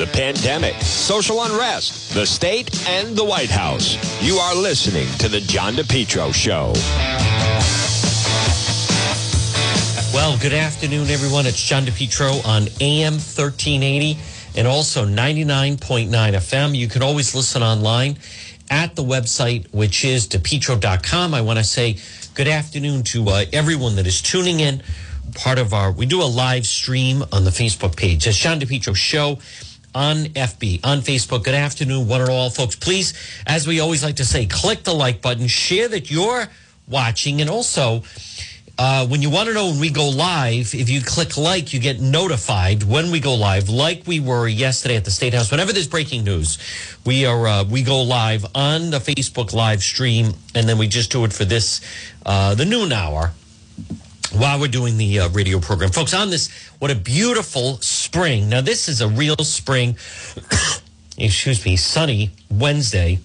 [0.00, 3.98] the pandemic, social unrest, the state, and the White House.
[4.22, 6.72] You are listening to The John DePetro Show.
[10.14, 11.44] Well, good afternoon, everyone.
[11.44, 14.16] It's John DePetro on AM 1380
[14.56, 16.74] and also 99.9 FM.
[16.74, 18.16] You can always listen online
[18.70, 21.34] at the website, which is depetro.com.
[21.34, 21.98] I want to say
[22.32, 24.82] good afternoon to uh, everyone that is tuning in.
[25.34, 28.26] Part of our, we do a live stream on the Facebook page.
[28.26, 29.38] It's John DePetro Show
[29.94, 31.44] on FB, on Facebook.
[31.44, 32.76] Good afternoon, one and all, folks.
[32.76, 33.14] Please,
[33.46, 36.46] as we always like to say, click the like button, share that you're
[36.88, 38.02] watching, and also,
[38.78, 41.80] uh, when you want to know when we go live, if you click like, you
[41.80, 45.50] get notified when we go live, like we were yesterday at the State House.
[45.50, 46.58] Whenever there's breaking news,
[47.04, 51.12] we are uh, we go live on the Facebook live stream, and then we just
[51.12, 51.80] do it for this
[52.24, 53.32] uh, the noon hour
[54.32, 55.90] while we're doing the uh, radio program.
[55.90, 58.48] Folks, on this, what a beautiful spring.
[58.48, 59.96] Now, this is a real spring,
[61.18, 63.18] excuse me, sunny Wednesday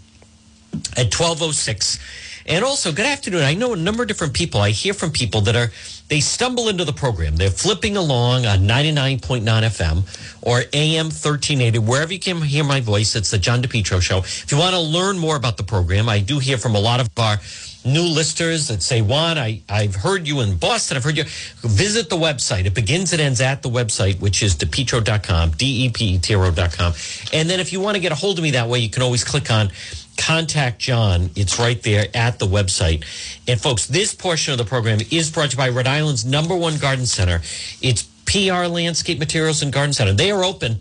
[0.98, 2.00] at 1206.
[2.48, 3.42] And also, good afternoon.
[3.42, 4.62] I know a number of different people.
[4.62, 5.72] I hear from people that are,
[6.10, 7.38] they stumble into the program.
[7.38, 13.16] They're flipping along on 99.9 FM or AM 1380, wherever you can hear my voice.
[13.16, 14.20] It's the John DePetro Show.
[14.20, 17.00] If you want to learn more about the program, I do hear from a lot
[17.00, 17.38] of our
[17.86, 20.98] new listeners that say, John, I, I've heard you in Boston.
[20.98, 21.24] I've heard you.
[21.62, 22.66] Visit the website.
[22.66, 26.94] It begins and ends at the website, which is depetro.com, D-E-P-E-T-R-O.com.
[27.34, 29.04] And then if you want to get a hold of me that way, you can
[29.04, 29.70] always click on
[30.18, 31.30] contact John.
[31.36, 33.04] It's right there at the website.
[33.48, 36.56] And folks, this portion of the program is brought to you by Rhode Island's number
[36.56, 37.42] one garden center.
[37.82, 40.14] It's PR Landscape Materials and Garden Center.
[40.14, 40.80] They are open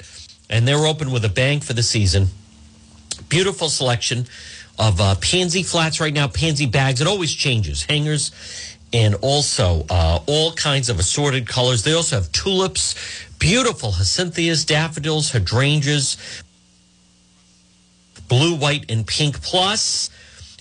[0.49, 2.29] and they're open with a bang for the season.
[3.29, 4.27] Beautiful selection
[4.79, 7.01] of uh, pansy flats right now, pansy bags.
[7.01, 8.33] It always changes, hangers,
[8.93, 11.83] and also uh, all kinds of assorted colors.
[11.83, 12.95] They also have tulips,
[13.39, 16.17] beautiful hyacinthus, daffodils, hydrangeas,
[18.29, 19.43] blue, white, and pink.
[19.43, 20.11] Plus,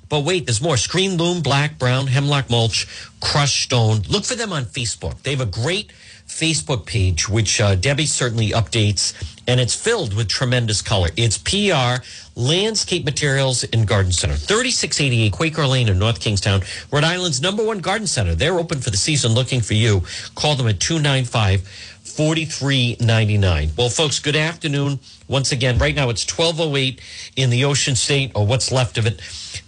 [0.10, 0.78] but wait, there's more.
[0.78, 2.88] Screen loam, black, brown, hemlock mulch,
[3.20, 4.02] crushed stone.
[4.10, 5.22] Look for them on Facebook.
[5.24, 5.92] They have a great
[6.28, 9.14] Facebook page, which uh, Debbie certainly updates,
[9.48, 11.10] and it's filled with tremendous color.
[11.18, 12.04] It's PR
[12.36, 16.62] Landscape Materials and Garden Center, 3688 Quaker Lane in North Kingstown,
[16.92, 18.36] Rhode Island's number one garden center.
[18.36, 20.02] They're open for the season looking for you.
[20.36, 21.68] Call them at 295
[22.14, 23.72] 4399.
[23.76, 25.00] Well, folks, good afternoon.
[25.28, 27.02] Once again, right now it's 1208
[27.36, 29.20] in the Ocean State, or what's left of it.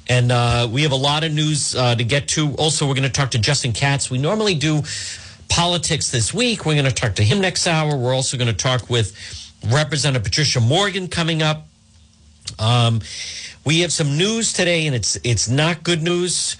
[0.07, 2.53] And uh, we have a lot of news uh, to get to.
[2.55, 4.11] Also, we're going to talk to Justin Katz.
[4.11, 4.83] We normally do
[5.49, 6.65] politics this week.
[6.65, 7.97] We're going to talk to him next hour.
[7.97, 11.67] We're also going to talk with Representative Patricia Morgan coming up.
[12.59, 13.01] Um,
[13.65, 16.57] we have some news today, and it's it's not good news,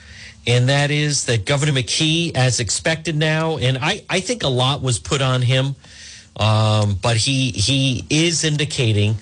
[0.48, 4.82] and that is that Governor McKee, as expected now, and I, I think a lot
[4.82, 5.76] was put on him,
[6.38, 9.16] um, but he he is indicating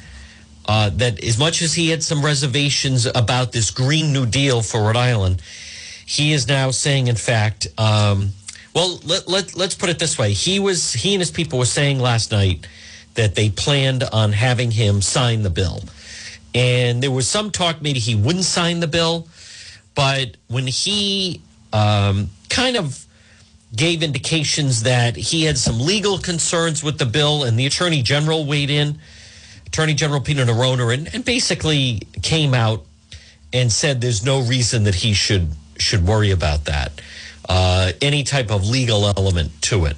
[0.68, 4.82] uh, that as much as he had some reservations about this Green New Deal for
[4.82, 5.42] Rhode Island,
[6.06, 8.30] he is now saying, in fact, um,
[8.74, 11.66] well, let, let let's put it this way: he was he and his people were
[11.66, 12.66] saying last night
[13.16, 15.84] that they planned on having him sign the bill.
[16.56, 19.28] And there was some talk maybe he wouldn't sign the bill.
[19.96, 21.41] But when he
[21.72, 23.06] um, kind of
[23.75, 28.46] gave indications that he had some legal concerns with the bill, and the attorney general
[28.46, 29.00] weighed in,
[29.66, 32.85] Attorney General Peter Neronha, and, and basically came out
[33.52, 37.02] and said there's no reason that he should should worry about that,
[37.50, 39.97] uh, any type of legal element to it.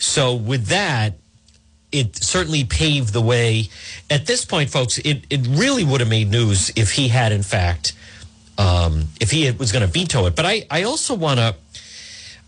[0.00, 1.14] So with that,
[1.92, 3.68] it certainly paved the way.
[4.10, 7.42] At this point, folks, it, it really would have made news if he had, in
[7.42, 7.92] fact,
[8.58, 10.34] um, if he was going to veto it.
[10.34, 11.54] But I, I also want to,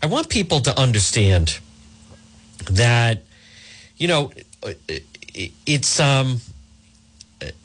[0.01, 1.59] I want people to understand
[2.71, 3.23] that,
[3.97, 4.31] you know,
[4.87, 5.03] it,
[5.65, 6.41] it's, um,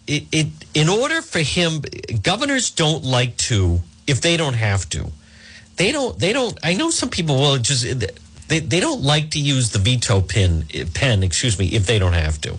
[0.07, 1.83] it, it, in order for him,
[2.23, 5.13] governors don't like to, if they don't have to,
[5.77, 7.87] they don't, they don't, I know some people will just,
[8.51, 12.13] they, they don't like to use the veto pin pen, excuse me, if they don't
[12.13, 12.59] have to.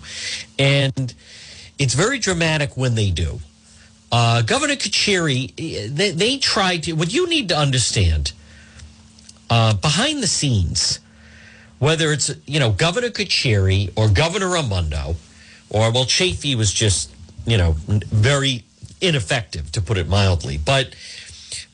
[0.58, 1.14] And
[1.78, 3.40] it's very dramatic when they do.
[4.10, 5.54] Uh, Governor Carcieri,
[5.94, 8.32] they, they tried to, what you need to understand
[9.50, 10.98] uh, behind the scenes,
[11.78, 15.16] whether it's, you know, Governor Carcieri or Governor Raimondo,
[15.68, 17.10] or, well, Chafee was just,
[17.46, 18.64] you know, very
[19.00, 20.58] ineffective, to put it mildly.
[20.58, 20.94] But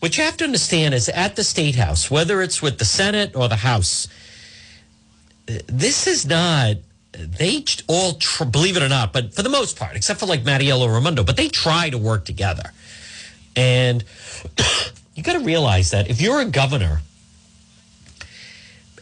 [0.01, 3.35] what you have to understand is at the State House, whether it's with the Senate
[3.35, 4.09] or the House,
[5.67, 6.77] this is not
[7.13, 10.45] they all tr- believe it or not, but for the most part, except for like
[10.45, 12.73] Mattiello Raimondo, but they try to work together.
[13.57, 14.05] And
[15.15, 17.01] you got to realize that if you're a governor,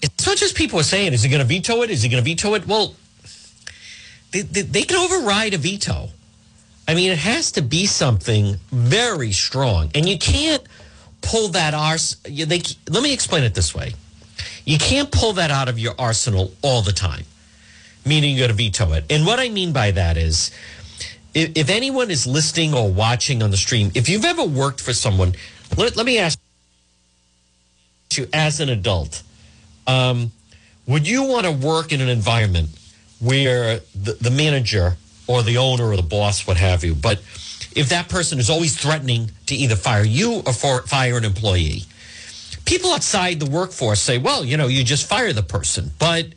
[0.01, 1.91] it's not just people are saying, is he going to veto it?
[1.91, 2.67] Is he going to veto it?
[2.67, 2.95] Well,
[4.33, 6.11] they, they, they can override a veto.
[6.89, 10.63] I mean, it has to be something very strong, and you can't
[11.27, 12.17] pull that ars.
[12.25, 13.93] They let me explain it this way:
[14.65, 17.25] you can't pull that out of your arsenal all the time,
[18.05, 19.05] meaning you got to veto it.
[19.11, 20.51] And what I mean by that is,
[21.35, 24.93] if, if anyone is listening or watching on the stream, if you've ever worked for
[24.93, 25.35] someone,
[25.77, 26.39] let, let me ask
[28.17, 29.23] you as an adult,
[29.87, 30.33] um,
[30.87, 32.71] would you want to work in an environment
[33.21, 34.97] where the, the manager
[35.27, 37.21] or the owner or the boss, what have you, but
[37.77, 41.83] if that person is always threatening to either fire you or fire an employee,
[42.65, 45.93] people outside the workforce say, well, you know, you just fire the person.
[45.99, 46.29] But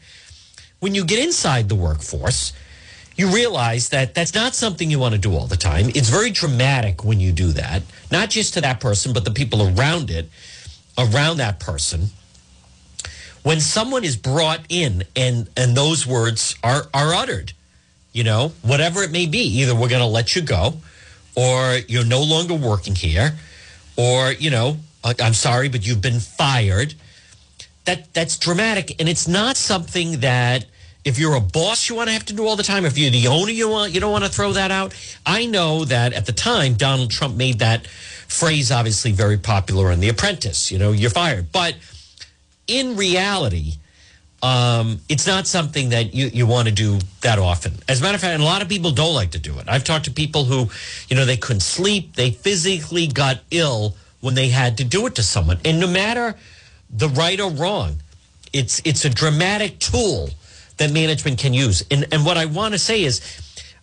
[0.81, 2.51] when you get inside the workforce,
[3.15, 5.87] you realize that that's not something you want to do all the time.
[5.89, 9.61] It's very dramatic when you do that, not just to that person, but the people
[9.61, 10.29] around it,
[10.97, 12.07] around that person.
[13.43, 17.53] When someone is brought in and and those words are are uttered,
[18.11, 20.75] you know, whatever it may be, either we're going to let you go,
[21.35, 23.37] or you're no longer working here,
[23.95, 26.93] or you know, I'm sorry, but you've been fired.
[27.85, 30.65] That that's dramatic, and it's not something that
[31.05, 32.85] if you're a boss, you want to have to do all the time.
[32.85, 34.93] If you're the owner, you want you don't want to throw that out.
[35.25, 39.99] I know that at the time Donald Trump made that phrase obviously very popular on
[39.99, 40.71] The Apprentice.
[40.71, 41.51] You know, you're fired.
[41.51, 41.75] But
[42.67, 43.73] in reality,
[44.41, 47.73] um, it's not something that you, you want to do that often.
[47.87, 49.67] As a matter of fact, a lot of people don't like to do it.
[49.67, 50.69] I've talked to people who,
[51.09, 52.15] you know, they couldn't sleep.
[52.15, 55.59] They physically got ill when they had to do it to someone.
[55.65, 56.35] And no matter
[56.89, 57.97] the right or wrong,
[58.51, 60.29] it's it's a dramatic tool
[60.77, 61.85] that management can use.
[61.91, 63.21] And, and what I want to say is,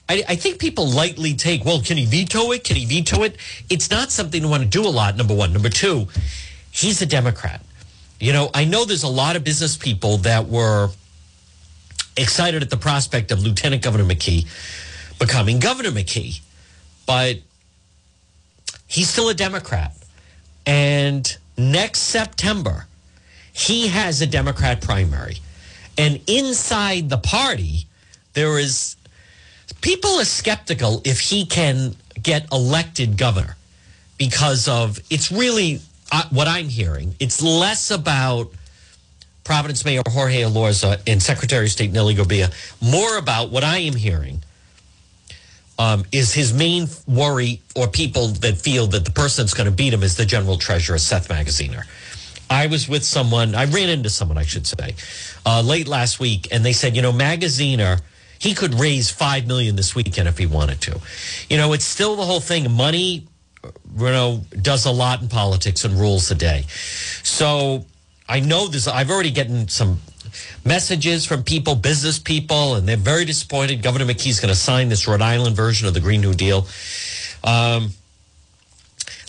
[0.09, 2.65] I, I, think people lightly take, well, can he veto it?
[2.65, 3.37] Can he veto it?
[3.69, 5.53] It's not something to want to do a lot, number one.
[5.53, 6.09] Number two,
[6.71, 7.61] he's a Democrat.
[8.19, 10.91] You know, I know there's a lot of business people that were
[12.17, 14.47] excited at the prospect of Lieutenant Governor McKee
[15.19, 16.41] becoming Governor McKee,
[17.07, 17.39] but
[18.87, 19.95] he's still a Democrat.
[20.65, 22.87] And next September,
[23.53, 25.39] he has a Democrat primary.
[25.99, 27.87] And inside the party,
[28.33, 28.97] there is
[29.81, 33.57] people are skeptical if he can get elected governor
[34.19, 35.81] because of it's really
[36.31, 37.15] what I'm hearing.
[37.21, 38.51] It's less about
[39.45, 43.95] Providence Mayor Jorge Elorza and Secretary of State Nellie Gorbea, more about what I am
[43.95, 44.43] hearing
[45.79, 49.73] um, is his main worry or people that feel that the person that's going to
[49.73, 51.85] beat him is the general treasurer, Seth Magaziner.
[52.49, 54.95] I was with someone, I ran into someone, I should say,
[55.45, 58.01] uh, late last week, and they said, you know, Magaziner,
[58.39, 61.01] he could raise five million this weekend if he wanted to.
[61.51, 62.71] You know, it's still the whole thing.
[62.71, 63.27] Money,
[63.97, 66.65] you know, does a lot in politics and rules the day.
[67.23, 67.85] So
[68.29, 68.89] I know this.
[68.89, 70.01] I've already gotten some
[70.65, 73.83] messages from people, business people, and they're very disappointed.
[73.83, 76.67] Governor McKee's going to sign this Rhode Island version of the Green New Deal.
[77.45, 77.91] Um,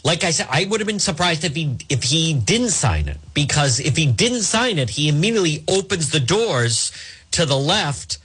[0.03, 3.17] like I said, I would have been surprised if he if he didn't sign it
[3.33, 6.91] because if he didn't sign it, he immediately opens the doors
[7.31, 8.17] to the left,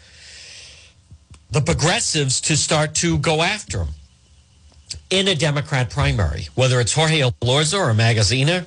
[1.50, 3.88] the progressives to start to go after him
[5.10, 8.66] in a Democrat primary, whether it's Jorge Elorza or Magaziner.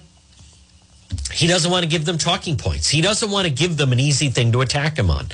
[1.32, 2.90] He doesn't want to give them talking points.
[2.90, 5.28] He doesn't want to give them an easy thing to attack him on.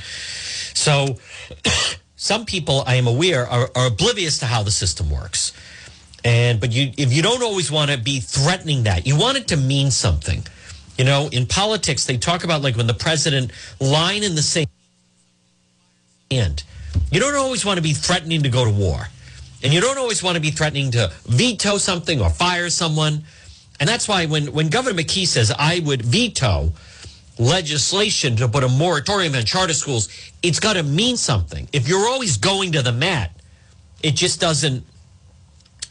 [0.74, 1.18] So,
[2.16, 5.52] some people, I am aware, are, are oblivious to how the system works.
[6.24, 9.48] And but you if you don't always want to be threatening that, you want it
[9.48, 10.46] to mean something.
[10.96, 14.68] You know, in politics they talk about like when the president line in the sand.
[16.30, 19.08] You don't always want to be threatening to go to war.
[19.62, 23.24] And you don't always want to be threatening to veto something or fire someone.
[23.80, 26.72] And that's why when, when Governor McKee says, I would veto
[27.38, 30.08] legislation to put a moratorium on charter schools,
[30.42, 31.68] it's got to mean something.
[31.72, 33.30] If you're always going to the mat,
[34.02, 34.84] it just doesn't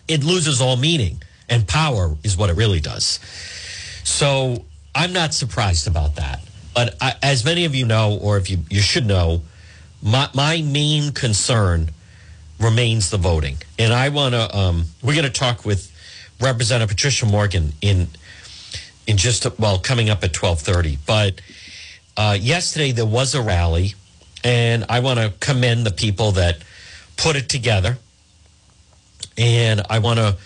[0.07, 3.19] it loses all meaning and power is what it really does.
[4.03, 6.41] So I'm not surprised about that.
[6.73, 9.41] But I, as many of you know, or if you, you should know,
[10.01, 11.91] my, my main concern
[12.61, 13.57] remains the voting.
[13.79, 15.91] And I want to, um, we're going to talk with
[16.39, 18.07] Representative Patricia Morgan in,
[19.07, 20.97] in just, well, coming up at 1230.
[21.05, 21.41] But
[22.17, 23.95] uh, yesterday there was a rally
[24.43, 26.57] and I want to commend the people that
[27.17, 27.97] put it together.
[29.37, 30.37] And I want to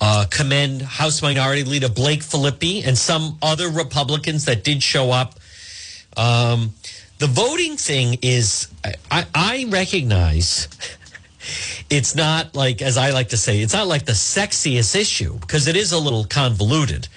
[0.00, 5.34] uh, commend House Minority Leader Blake Filippi and some other Republicans that did show up.
[6.16, 6.74] Um,
[7.18, 8.68] the voting thing is,
[9.10, 10.68] I, I recognize
[11.90, 15.66] it's not like, as I like to say, it's not like the sexiest issue because
[15.66, 17.08] it is a little convoluted.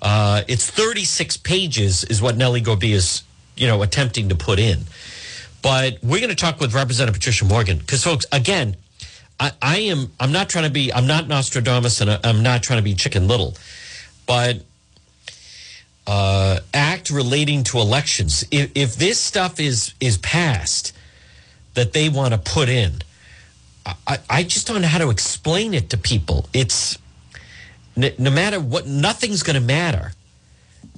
[0.00, 3.22] Uh, it's 36 pages, is what Nellie Gorbea is,
[3.56, 4.80] you know, attempting to put in.
[5.62, 8.76] But we're going to talk with Representative Patricia Morgan because, folks, again,
[9.38, 10.10] I, I, am.
[10.18, 10.92] I'm not trying to be.
[10.92, 13.54] I'm not Nostradamus, and I'm not trying to be Chicken Little,
[14.26, 14.62] but
[16.06, 18.44] uh, act relating to elections.
[18.50, 20.92] If, if this stuff is is passed
[21.74, 23.02] that they want to put in,
[23.86, 26.48] I, I just don't know how to explain it to people.
[26.52, 26.98] It's
[27.96, 30.12] no matter what, nothing's going to matter.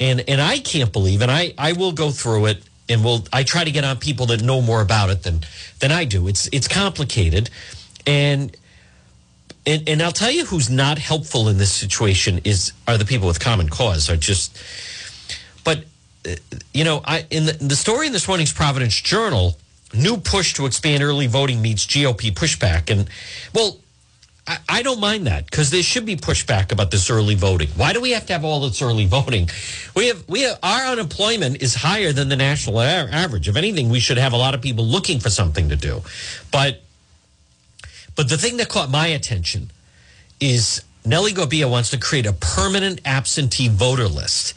[0.00, 3.45] And and I can't believe, and I I will go through it, and will I
[3.45, 5.41] try to get on people that know more about it than
[5.79, 6.26] than I do.
[6.29, 7.50] It's it's complicated,
[8.07, 8.57] and.
[9.67, 13.26] And, and I'll tell you who's not helpful in this situation is are the people
[13.26, 14.59] with common cause are just
[15.64, 15.85] but
[16.29, 16.35] uh,
[16.75, 19.57] you know I in the, in the story in this morning's Providence Journal
[19.95, 23.09] new push to expand early voting meets GOP pushback and
[23.55, 23.79] well
[24.47, 27.69] I, I don't mind that because there should be pushback about this early voting.
[27.77, 29.49] Why do we have to have all this early voting?
[29.95, 33.49] We have we have, our unemployment is higher than the national average.
[33.49, 36.03] If anything, we should have a lot of people looking for something to do.
[36.53, 36.83] But
[38.17, 39.71] but the thing that caught my attention
[40.41, 44.55] is Nellie Gorbea wants to create a permanent absentee voter list.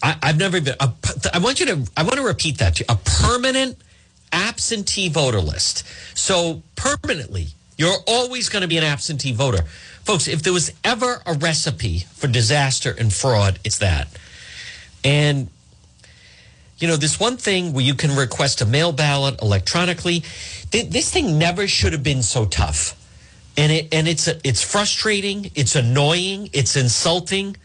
[0.00, 0.76] I, have never been.
[0.78, 0.92] A,
[1.34, 1.90] I want you to.
[1.96, 2.86] I want to repeat that to you.
[2.88, 3.78] A permanent
[4.32, 5.84] absentee voter list.
[6.16, 9.62] So permanently, you're always going to be an absentee voter.
[10.02, 14.08] Folks, if there was ever a recipe for disaster and fraud, it's that.
[15.04, 15.48] And,
[16.78, 20.24] you know, this one thing where you can request a mail ballot electronically,
[20.70, 22.94] th- this thing never should have been so tough.
[23.56, 27.56] And it and it's it's frustrating, it's annoying, it's insulting.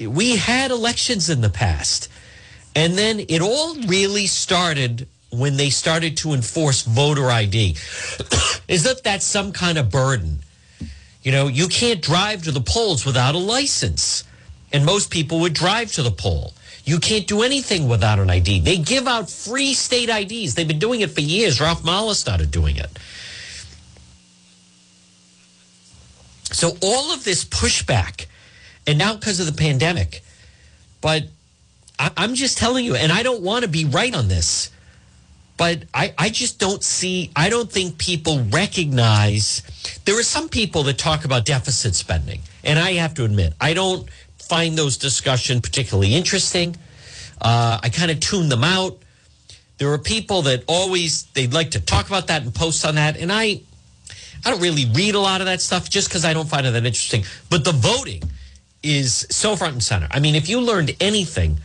[0.00, 2.08] We had elections in the past.
[2.76, 7.70] And then it all really started when they started to enforce voter ID.
[8.68, 10.40] Is that that's some kind of burden?
[11.22, 14.24] You know, you can't drive to the polls without a license.
[14.72, 16.52] And most people would drive to the poll.
[16.84, 18.60] You can't do anything without an ID.
[18.60, 20.54] They give out free state IDs.
[20.54, 21.60] They've been doing it for years.
[21.60, 22.90] Ralph Mollis started doing it.
[26.52, 28.26] So all of this pushback,
[28.86, 30.22] and now because of the pandemic,
[31.00, 31.24] but
[31.98, 34.70] I, am just telling you, and I don't want to be right on this
[35.56, 39.62] but I, I just don't see, I don't think people recognize.
[40.04, 42.40] There are some people that talk about deficit spending.
[42.62, 46.76] And I have to admit, I don't find those discussions particularly interesting.
[47.40, 48.98] Uh, I kind of tune them out.
[49.78, 53.16] There are people that always, they'd like to talk about that and post on that.
[53.16, 53.60] And I,
[54.44, 56.72] I don't really read a lot of that stuff just because I don't find it
[56.72, 57.24] that interesting.
[57.50, 58.22] But the voting
[58.82, 60.08] is so front and center.
[60.10, 61.58] I mean, if you learned anything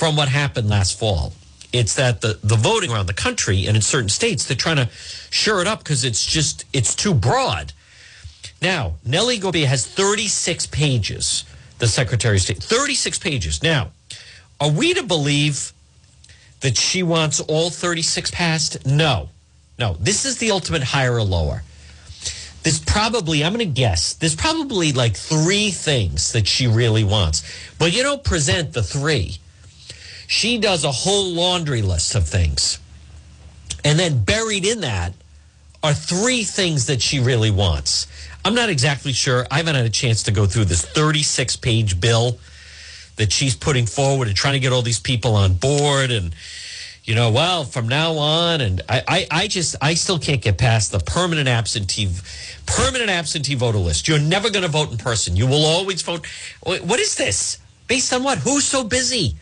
[0.00, 1.34] from what happened last fall,
[1.74, 4.88] it's that the, the voting around the country and in certain states, they're trying to
[5.28, 7.74] shore it up because it's just, it's too broad.
[8.62, 11.44] Now, Nellie Gorbea has 36 pages,
[11.80, 12.62] the Secretary of State.
[12.62, 13.62] 36 pages.
[13.62, 13.90] Now,
[14.58, 15.74] are we to believe
[16.60, 18.86] that she wants all 36 passed?
[18.86, 19.28] No.
[19.78, 19.98] No.
[20.00, 21.62] This is the ultimate higher or lower.
[22.62, 27.42] There's probably, I'm going to guess, there's probably like three things that she really wants.
[27.78, 29.40] But you don't present the three
[30.30, 32.78] she does a whole laundry list of things.
[33.84, 35.12] And then buried in that
[35.82, 38.06] are three things that she really wants.
[38.44, 39.44] I'm not exactly sure.
[39.50, 42.38] I haven't had a chance to go through this 36 page bill
[43.16, 46.32] that she's putting forward and trying to get all these people on board and
[47.02, 50.58] you know, well, from now on, and I, I, I, just, I still can't get
[50.58, 52.08] past the permanent absentee,
[52.66, 54.06] permanent absentee voter list.
[54.06, 55.34] You're never going to vote in person.
[55.34, 56.24] You will always vote.
[56.62, 57.58] What is this?
[57.88, 58.38] Based on what?
[58.38, 59.34] Who's so busy?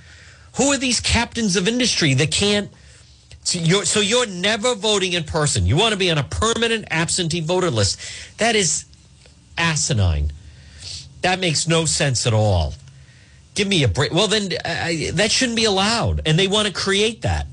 [0.59, 2.69] Who are these captains of industry that can't?
[3.45, 5.67] So you're, so you're never voting in person.
[5.67, 8.00] You want to be on a permanent absentee voter list.
[8.38, 8.85] That is
[9.57, 10.33] asinine.
[11.23, 12.75] That makes no sense at all.
[13.55, 14.12] Give me a break.
[14.12, 16.23] Well, then uh, that shouldn't be allowed.
[16.27, 17.47] And they want to create that.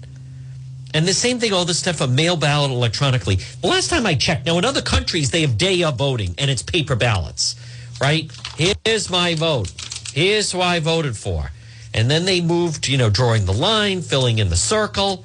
[0.95, 3.35] And the same thing, all this stuff of mail ballot electronically.
[3.61, 6.49] The last time I checked, now in other countries, they have day of voting and
[6.49, 7.55] it's paper ballots,
[8.01, 8.31] right?
[8.57, 9.71] Here's my vote.
[10.11, 11.51] Here's who I voted for.
[11.95, 15.23] And then they moved, you know, drawing the line, filling in the circle.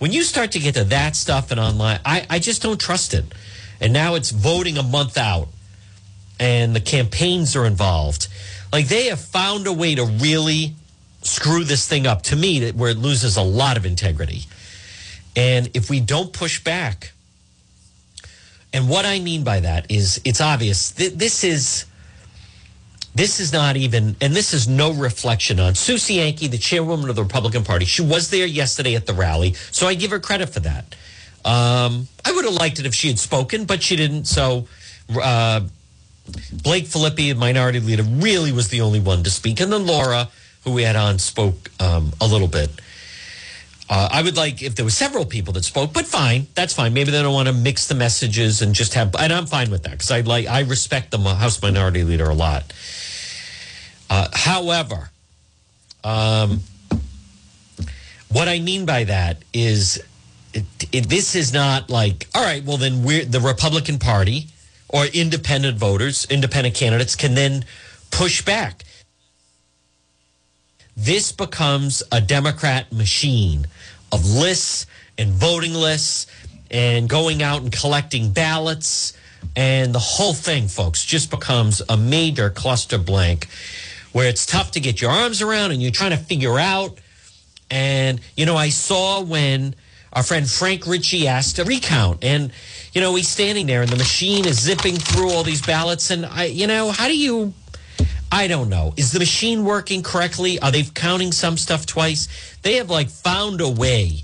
[0.00, 3.14] When you start to get to that stuff and online, I, I just don't trust
[3.14, 3.24] it.
[3.80, 5.48] And now it's voting a month out
[6.40, 8.26] and the campaigns are involved.
[8.72, 10.74] Like they have found a way to really
[11.22, 14.46] screw this thing up to me where it loses a lot of integrity.
[15.36, 17.12] And if we don't push back,
[18.72, 20.90] and what I mean by that is it's obvious.
[20.90, 21.84] This is
[23.14, 27.16] this is not even, and this is no reflection on Sue Cienki, the chairwoman of
[27.16, 27.84] the Republican Party.
[27.84, 30.84] She was there yesterday at the rally, so I give her credit for that.
[31.44, 34.24] Um, I would have liked it if she had spoken, but she didn't.
[34.24, 34.66] So
[35.14, 35.60] uh,
[36.52, 39.60] Blake Filippi, minority leader, really was the only one to speak.
[39.60, 40.28] And then Laura,
[40.64, 42.70] who we had on, spoke um, a little bit.
[43.88, 46.94] Uh, I would like if there were several people that spoke, but fine, that's fine.
[46.94, 49.82] Maybe they don't want to mix the messages and just have, and I'm fine with
[49.82, 52.72] that because I like I respect the House Minority Leader a lot.
[54.14, 55.10] Uh, however,
[56.04, 56.60] um,
[58.28, 60.00] what I mean by that is,
[60.52, 62.62] it, it, this is not like all right.
[62.62, 64.46] Well, then we're the Republican Party
[64.88, 67.64] or independent voters, independent candidates can then
[68.12, 68.84] push back.
[70.96, 73.66] This becomes a Democrat machine
[74.12, 74.86] of lists
[75.18, 76.28] and voting lists
[76.70, 79.12] and going out and collecting ballots.
[79.56, 83.48] And the whole thing, folks, just becomes a major cluster blank
[84.14, 86.96] where it's tough to get your arms around and you're trying to figure out.
[87.68, 89.74] And, you know, I saw when
[90.12, 92.22] our friend Frank Ritchie asked a recount.
[92.22, 92.52] And,
[92.92, 96.12] you know, he's standing there and the machine is zipping through all these ballots.
[96.12, 97.52] And, I, you know, how do you
[98.30, 98.94] I don't know.
[98.96, 100.60] Is the machine working correctly?
[100.60, 102.56] Are they counting some stuff twice?
[102.62, 104.22] They have like found a way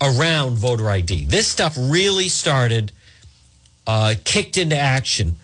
[0.00, 1.24] around voter ID.
[1.24, 2.92] This stuff really started,
[3.86, 5.36] uh, kicked into action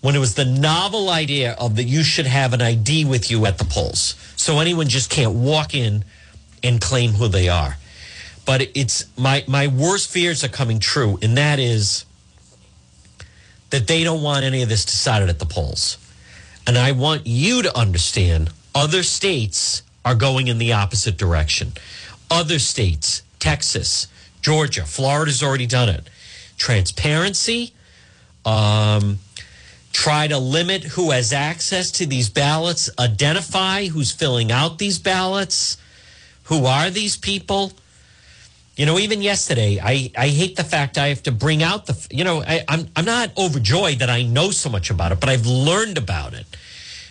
[0.00, 3.46] when it was the novel idea of that you should have an ID with you
[3.46, 4.14] at the polls.
[4.36, 6.04] So anyone just can't walk in
[6.62, 7.76] and claim who they are.
[8.46, 12.04] But it's my, my worst fears are coming true, and that is
[13.70, 15.98] that they don't want any of this decided at the polls.
[16.66, 21.72] And I want you to understand other states are going in the opposite direction.
[22.30, 24.06] Other states, Texas,
[24.40, 26.08] Georgia, Florida's already done it.
[26.56, 27.72] Transparency,
[28.44, 29.18] um,
[29.92, 35.76] try to limit who has access to these ballots, identify who's filling out these ballots,
[36.44, 37.72] who are these people.
[38.76, 42.06] You know, even yesterday, I, I hate the fact I have to bring out the,
[42.10, 45.28] you know, I, I'm, I'm not overjoyed that I know so much about it, but
[45.28, 46.46] I've learned about it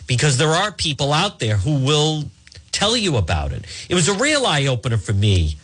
[0.08, 2.24] because there are people out there who will
[2.72, 3.66] tell you about it.
[3.90, 5.58] It was a real eye opener for me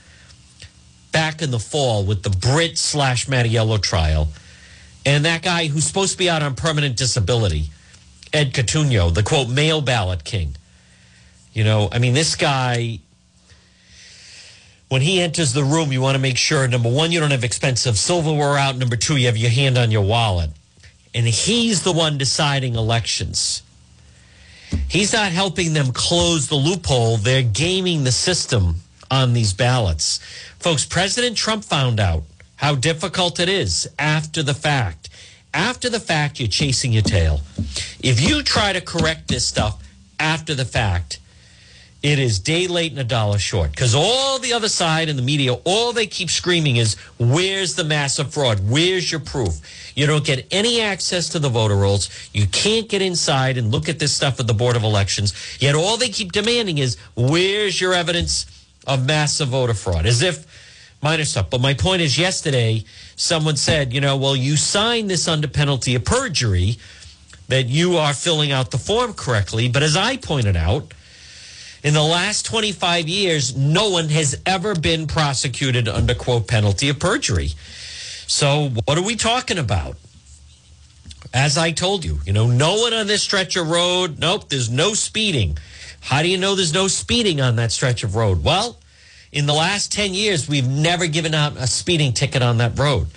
[1.12, 4.28] back in the fall with the Britt slash Mattiello trial.
[5.06, 7.70] And that guy who's supposed to be out on permanent disability,
[8.32, 10.56] Ed Cotugno, the quote, mail ballot king.
[11.54, 13.00] You know, I mean, this guy
[14.94, 17.44] when he enters the room, you want to make sure number one, you don't have
[17.44, 18.78] expensive silverware out.
[18.78, 20.52] Number two, you have your hand on your wallet.
[21.16, 23.64] And he's the one deciding elections.
[24.88, 27.18] He's not helping them close the loophole.
[27.18, 28.76] They're gaming the system
[29.10, 30.20] on these ballots.
[30.60, 32.22] Folks, President Trump found out
[32.64, 35.10] how difficult it is after the fact.
[35.54, 37.42] After the fact, you're chasing your tail.
[38.00, 39.84] If you try to correct this stuff
[40.18, 41.20] after the fact,
[42.02, 45.24] it is day late and a dollar short because all the other side and the
[45.24, 48.62] media, all they keep screaming is, where's the massive fraud?
[48.70, 49.60] Where's your proof?
[49.94, 52.10] You don't get any access to the voter rolls.
[52.32, 55.34] You can't get inside and look at this stuff at the Board of Elections.
[55.60, 58.46] Yet all they keep demanding is, where's your evidence
[58.88, 60.06] of massive voter fraud?
[60.06, 60.46] As if
[61.04, 61.50] minor stuff.
[61.50, 62.86] But my point is, yesterday,
[63.16, 66.78] someone said, you know, well, you signed this under penalty of perjury
[67.50, 69.68] that you are filling out the form correctly.
[69.68, 70.94] But as I pointed out,
[71.84, 76.98] in the last 25 years, no one has ever been prosecuted under quote penalty of
[77.00, 77.50] perjury.
[78.28, 79.98] So what are we talking about?
[81.34, 84.20] As I told you, you know, no one on this stretch of road.
[84.20, 85.58] Nope, there's no speeding.
[86.00, 88.44] How do you know there's no speeding on that stretch of road?
[88.44, 88.78] Well,
[89.34, 93.08] in the last 10 years, we've never given out a speeding ticket on that road.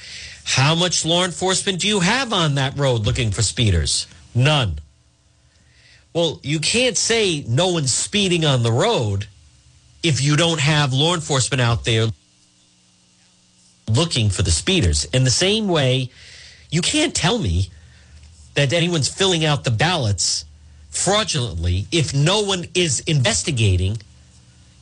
[0.44, 4.06] How much law enforcement do you have on that road looking for speeders?
[4.34, 4.78] None.
[6.14, 9.26] Well, you can't say no one's speeding on the road
[10.02, 12.06] if you don't have law enforcement out there
[13.86, 15.04] looking for the speeders.
[15.06, 16.10] In the same way,
[16.70, 17.68] you can't tell me
[18.54, 20.46] that anyone's filling out the ballots
[20.88, 23.98] fraudulently if no one is investigating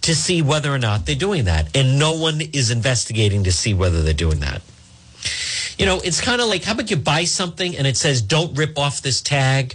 [0.04, 1.74] to see whether or not they're doing that.
[1.76, 4.62] And no one is investigating to see whether they're doing that.
[5.78, 8.56] You know, it's kind of like how about you buy something and it says, don't
[8.56, 9.74] rip off this tag?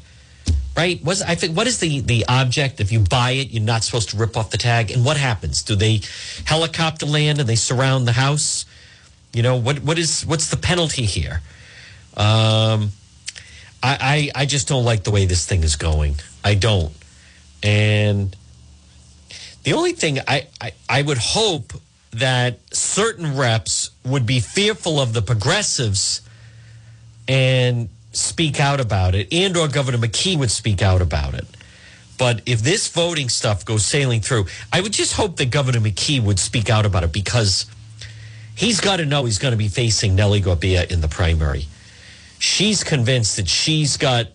[0.79, 1.03] right?
[1.03, 2.79] Was I think what is the the object?
[2.79, 4.91] If you buy it, you're not supposed to rip off the tag.
[4.91, 5.61] And what happens?
[5.61, 6.01] Do they
[6.45, 8.65] helicopter land and they surround the house?
[9.33, 9.79] You know what?
[9.79, 11.41] What is what's the penalty here?
[12.15, 12.91] Um,
[13.83, 16.15] I, I I just don't like the way this thing is going.
[16.43, 16.93] I don't,
[17.61, 18.33] and
[19.69, 21.73] the only thing I, I, I would hope
[22.13, 26.21] that certain reps would be fearful of the progressives
[27.27, 31.45] and speak out about it and or Governor McKee would speak out about it.
[32.17, 36.19] But if this voting stuff goes sailing through, I would just hope that Governor McKee
[36.19, 37.67] would speak out about it because
[38.55, 41.67] he's got to know he's going to be facing Nellie Gorbea in the primary.
[42.39, 44.29] She's convinced that she's got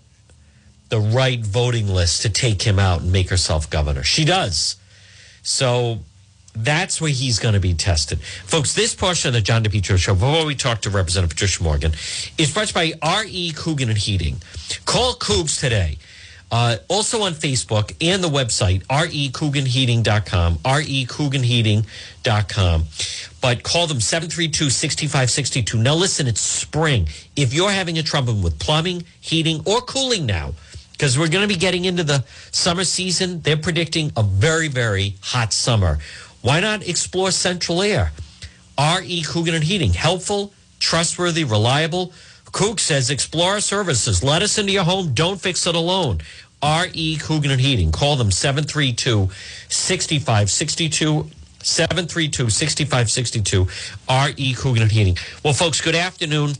[0.90, 4.04] the right voting list to take him out and make herself governor.
[4.04, 4.76] She does.
[5.44, 6.00] So
[6.56, 8.20] that's where he's going to be tested.
[8.20, 11.92] Folks, this portion of the John DePetro show, before we talk to Representative Patricia Morgan,
[12.38, 13.52] is brought to you by R.E.
[13.52, 14.38] Coogan and Heating.
[14.86, 15.98] Call Cougs today.
[16.52, 22.84] Uh, also on Facebook and the website, recooganheating.com, recooganheating.com.
[23.40, 25.82] But call them 732-6562.
[25.82, 27.08] Now listen, it's spring.
[27.34, 30.52] If you're having a trouble with plumbing, heating, or cooling now,
[30.94, 35.16] because we're going to be getting into the summer season, they're predicting a very, very
[35.20, 35.98] hot summer.
[36.40, 38.12] Why not explore Central Air?
[38.78, 39.22] R.E.
[39.22, 39.92] Coogan and Heating.
[39.92, 42.12] Helpful, trustworthy, reliable.
[42.46, 44.22] Coog says, explore our services.
[44.22, 45.14] Let us into your home.
[45.14, 46.20] Don't fix it alone.
[46.62, 47.16] R.E.
[47.16, 47.90] Coogan and Heating.
[47.90, 49.30] Call them 732
[49.68, 51.30] 6562.
[51.62, 53.66] 732 6562.
[54.08, 54.54] R.E.
[54.54, 55.18] Coogan and Heating.
[55.42, 56.54] Well, folks, good afternoon.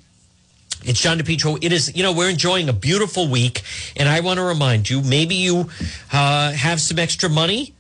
[0.86, 1.64] It's John DePetro.
[1.64, 3.62] It is, you know, we're enjoying a beautiful week.
[3.96, 5.70] And I want to remind you maybe you
[6.12, 7.72] uh, have some extra money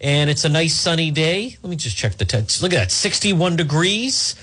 [0.00, 1.58] and it's a nice sunny day.
[1.62, 2.62] Let me just check the text.
[2.62, 4.36] Look at that 61 degrees.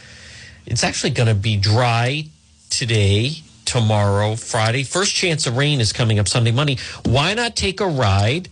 [0.67, 2.25] It's actually going to be dry
[2.69, 3.31] today,
[3.65, 4.83] tomorrow, Friday.
[4.83, 6.77] First chance of rain is coming up Sunday, Monday.
[7.05, 8.47] Why not take a ride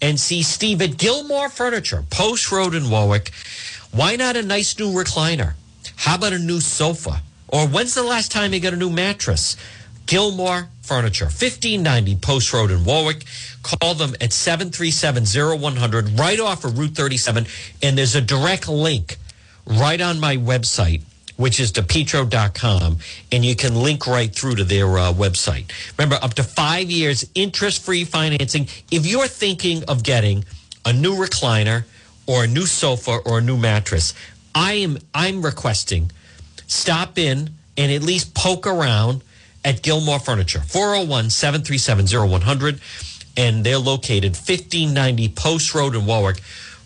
[0.00, 3.32] and see Steve at Gilmore Furniture, Post Road in Warwick?
[3.90, 5.54] Why not a nice new recliner?
[5.96, 7.22] How about a new sofa?
[7.50, 9.56] Or when's the last time you got a new mattress?
[10.06, 13.24] Gilmore Furniture, 1590 Post Road in Warwick.
[13.62, 17.46] Call them at 737-0100 right off of Route 37.
[17.82, 19.18] And there's a direct link
[19.66, 21.02] right on my website,
[21.36, 22.98] which is depetro.com.
[23.30, 25.70] And you can link right through to their uh, website.
[25.98, 28.68] Remember, up to five years interest-free financing.
[28.90, 30.44] If you're thinking of getting
[30.84, 31.84] a new recliner
[32.26, 34.14] or a new sofa or a new mattress,
[34.54, 36.10] I am I'm requesting
[36.70, 39.22] stop in and at least poke around
[39.64, 42.80] at Gilmore Furniture, 401 737 0100
[43.36, 46.40] and they're located 1590 Post Road in Warwick,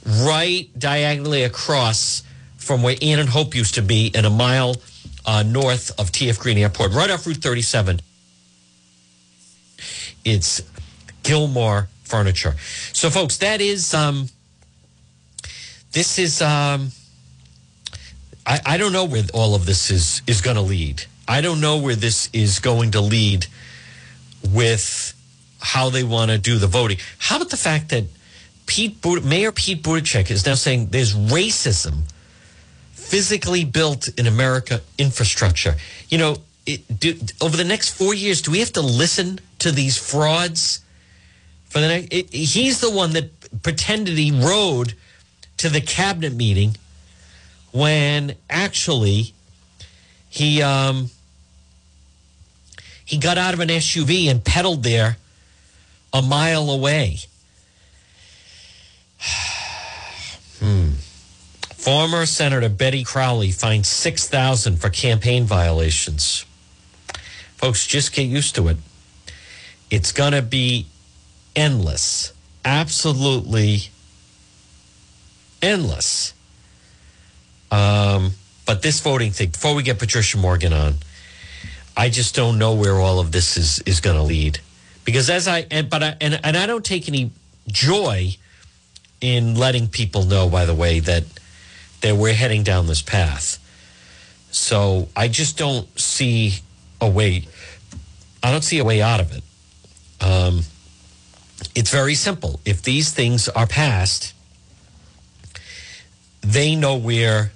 [0.07, 2.23] right diagonally across
[2.57, 4.77] from where Ann and Hope used to be, and a mile
[5.27, 8.01] uh, north of TF Green Airport, right off Route 37.
[10.25, 10.63] It's
[11.23, 12.55] Gilmore Furniture.
[12.93, 14.29] So, folks, that is um,
[15.93, 16.91] this is um,
[18.47, 21.05] I, I don't know where all of this is is going to lead.
[21.27, 23.47] I don't know where this is going to lead
[24.53, 25.15] with
[25.61, 26.99] how they want to do the voting.
[27.19, 28.05] How about the fact that
[28.67, 32.03] Pete Mayor Pete Buttigieg is now saying there's racism
[32.93, 35.77] physically built in America infrastructure.
[36.09, 39.71] You know, it, do, over the next four years, do we have to listen to
[39.71, 40.81] these frauds?
[41.67, 44.95] For the next, it, he's the one that pretended he rode
[45.59, 46.77] to the cabinet meeting
[47.75, 49.35] when actually
[50.31, 51.11] he um,
[53.05, 55.17] he got out of an SUV and pedaled there
[56.13, 57.19] a mile away.
[60.61, 60.91] hmm.
[61.73, 66.47] Former Senator Betty Crowley fined 6000 for campaign violations.
[67.57, 68.77] Folks, just get used to it.
[69.91, 70.87] It's to be
[71.57, 72.33] endless.
[72.65, 73.89] Absolutely
[75.61, 76.35] endless.
[77.75, 78.33] Um,
[78.67, 80.95] but this voting thing, before we get Patricia Morgan on,
[81.97, 84.61] I just don't know where all of this is, is going to lead
[85.05, 87.31] because as I and but I and, and I don't take any
[87.69, 88.37] joy
[89.21, 91.25] in letting people know by the way that
[92.01, 93.59] that we're heading down this path.
[94.51, 96.55] So I just don't see
[97.01, 97.47] a way
[98.43, 99.43] I don't see a way out of it.
[100.21, 100.61] Um,
[101.75, 102.61] it's very simple.
[102.65, 104.35] If these things are passed,
[106.43, 107.53] they know where,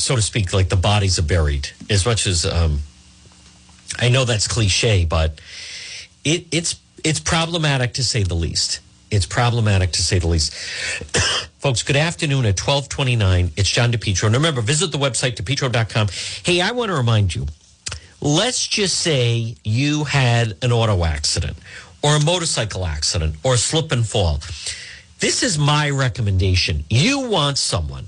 [0.00, 1.68] so to speak, like the bodies are buried.
[1.88, 2.80] As much as um,
[3.98, 5.40] I know that's cliche, but
[6.24, 8.80] it, it's it's problematic to say the least.
[9.10, 10.54] It's problematic to say the least.
[11.58, 13.52] Folks, good afternoon at 1229.
[13.56, 14.24] It's John DePetro.
[14.24, 16.08] And remember, visit the website, depetro.com.
[16.44, 17.46] Hey, I want to remind you,
[18.20, 21.56] let's just say you had an auto accident
[22.02, 24.40] or a motorcycle accident or a slip and fall.
[25.18, 26.84] This is my recommendation.
[26.88, 28.06] You want someone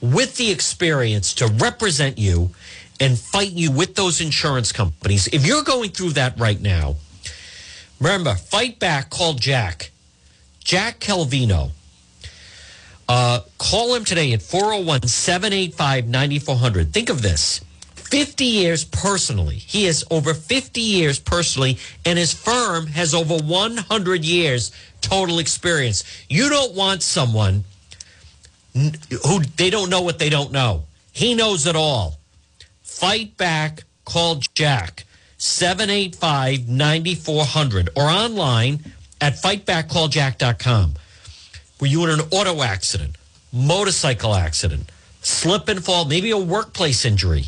[0.00, 2.50] with the experience to represent you
[3.00, 5.28] and fight you with those insurance companies.
[5.28, 6.96] If you're going through that right now,
[8.00, 9.10] Remember, fight back.
[9.10, 9.90] Call Jack.
[10.62, 11.70] Jack Calvino.
[13.08, 16.92] Uh, call him today at 401 785 9400.
[16.92, 17.64] Think of this
[17.96, 19.56] 50 years personally.
[19.56, 26.04] He has over 50 years personally, and his firm has over 100 years total experience.
[26.28, 27.64] You don't want someone
[29.24, 30.84] who they don't know what they don't know.
[31.12, 32.18] He knows it all.
[32.82, 33.84] Fight back.
[34.04, 35.04] Call Jack.
[35.38, 38.80] 785 9400 or online
[39.20, 40.94] at fightbackcalljack.com.
[41.80, 43.16] Were you in an auto accident,
[43.52, 44.90] motorcycle accident,
[45.22, 47.46] slip and fall, maybe a workplace injury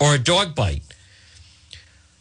[0.00, 0.82] or a dog bite.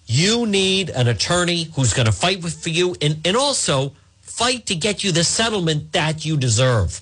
[0.06, 4.76] You need an attorney who's going to fight for you and, and also fight to
[4.76, 7.02] get you the settlement that you deserve.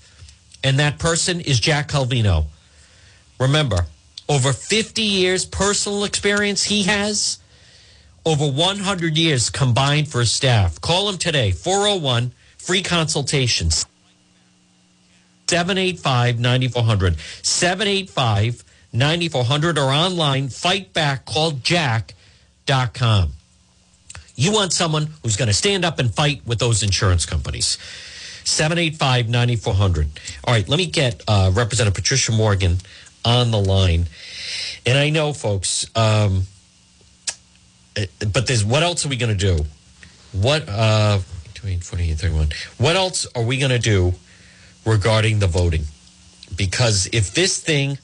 [0.67, 2.47] And that person is Jack Calvino.
[3.39, 3.85] Remember,
[4.27, 7.39] over 50 years personal experience he has,
[8.25, 10.81] over 100 years combined for staff.
[10.81, 13.85] Call him today, 401 free consultations.
[15.47, 17.15] 785 9400.
[17.43, 23.31] 785 9400 or online, fightbackcalljack.com.
[24.35, 27.77] You want someone who's going to stand up and fight with those insurance companies.
[28.47, 30.07] 785 9400.
[30.45, 32.77] All right, let me get uh, Representative Patricia Morgan
[33.25, 34.07] on the line.
[34.85, 36.43] And I know, folks, um,
[37.97, 39.65] eh, but there's what else are we going to do?
[40.31, 41.19] What, uh,
[41.53, 44.13] between 40 and 31, what else are we going to do
[44.85, 45.83] regarding the voting?
[46.55, 47.97] Because if this thing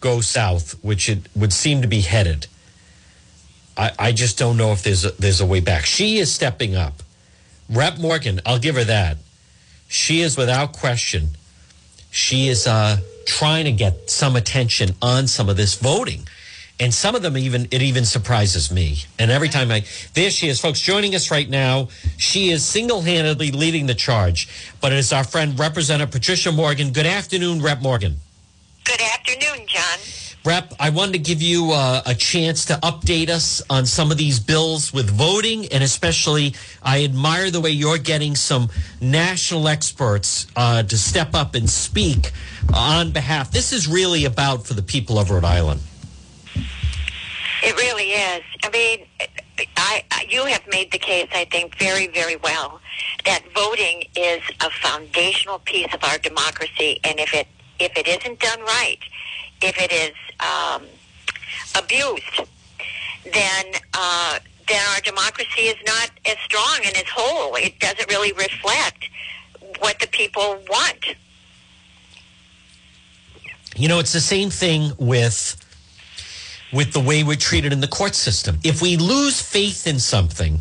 [0.00, 2.46] goes south, which it would seem to be headed,
[3.74, 5.86] I, I just don't know if there's a, there's a way back.
[5.86, 7.02] She is stepping up.
[7.70, 9.16] Rep Morgan, I'll give her that.
[9.92, 11.28] She is without question.
[12.10, 16.26] She is uh, trying to get some attention on some of this voting.
[16.80, 19.04] And some of them even it even surprises me.
[19.18, 21.88] And every time I there she is, folks, joining us right now.
[22.16, 24.48] She is single-handedly leading the charge.
[24.80, 26.92] But it is our friend Representative Patricia Morgan.
[26.92, 28.16] Good afternoon, Rep Morgan.
[28.84, 29.98] Good afternoon, John.
[30.44, 34.18] Rep, I wanted to give you uh, a chance to update us on some of
[34.18, 38.68] these bills with voting, and especially I admire the way you're getting some
[39.00, 42.32] national experts uh, to step up and speak
[42.74, 43.52] on behalf.
[43.52, 45.80] This is really about for the people of Rhode Island.
[47.62, 48.42] It really is.
[48.64, 49.06] I mean,
[49.76, 52.80] I, you have made the case, I think, very, very well
[53.24, 57.46] that voting is a foundational piece of our democracy, and if it
[57.78, 58.98] if it isn't done right,
[59.62, 60.82] if it is um,
[61.76, 62.48] abused,
[63.32, 67.54] then uh, then our democracy is not as strong and as whole.
[67.56, 69.08] It doesn't really reflect
[69.80, 71.04] what the people want.
[73.76, 75.56] You know, it's the same thing with
[76.72, 78.58] with the way we're treated in the court system.
[78.64, 80.60] If we lose faith in something,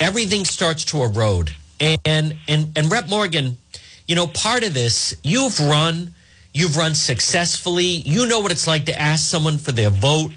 [0.00, 1.54] everything starts to erode.
[1.80, 3.58] And and and Rep Morgan,
[4.06, 6.14] you know, part of this, you've run,
[6.54, 7.84] you've run successfully.
[7.84, 10.32] You know what it's like to ask someone for their vote.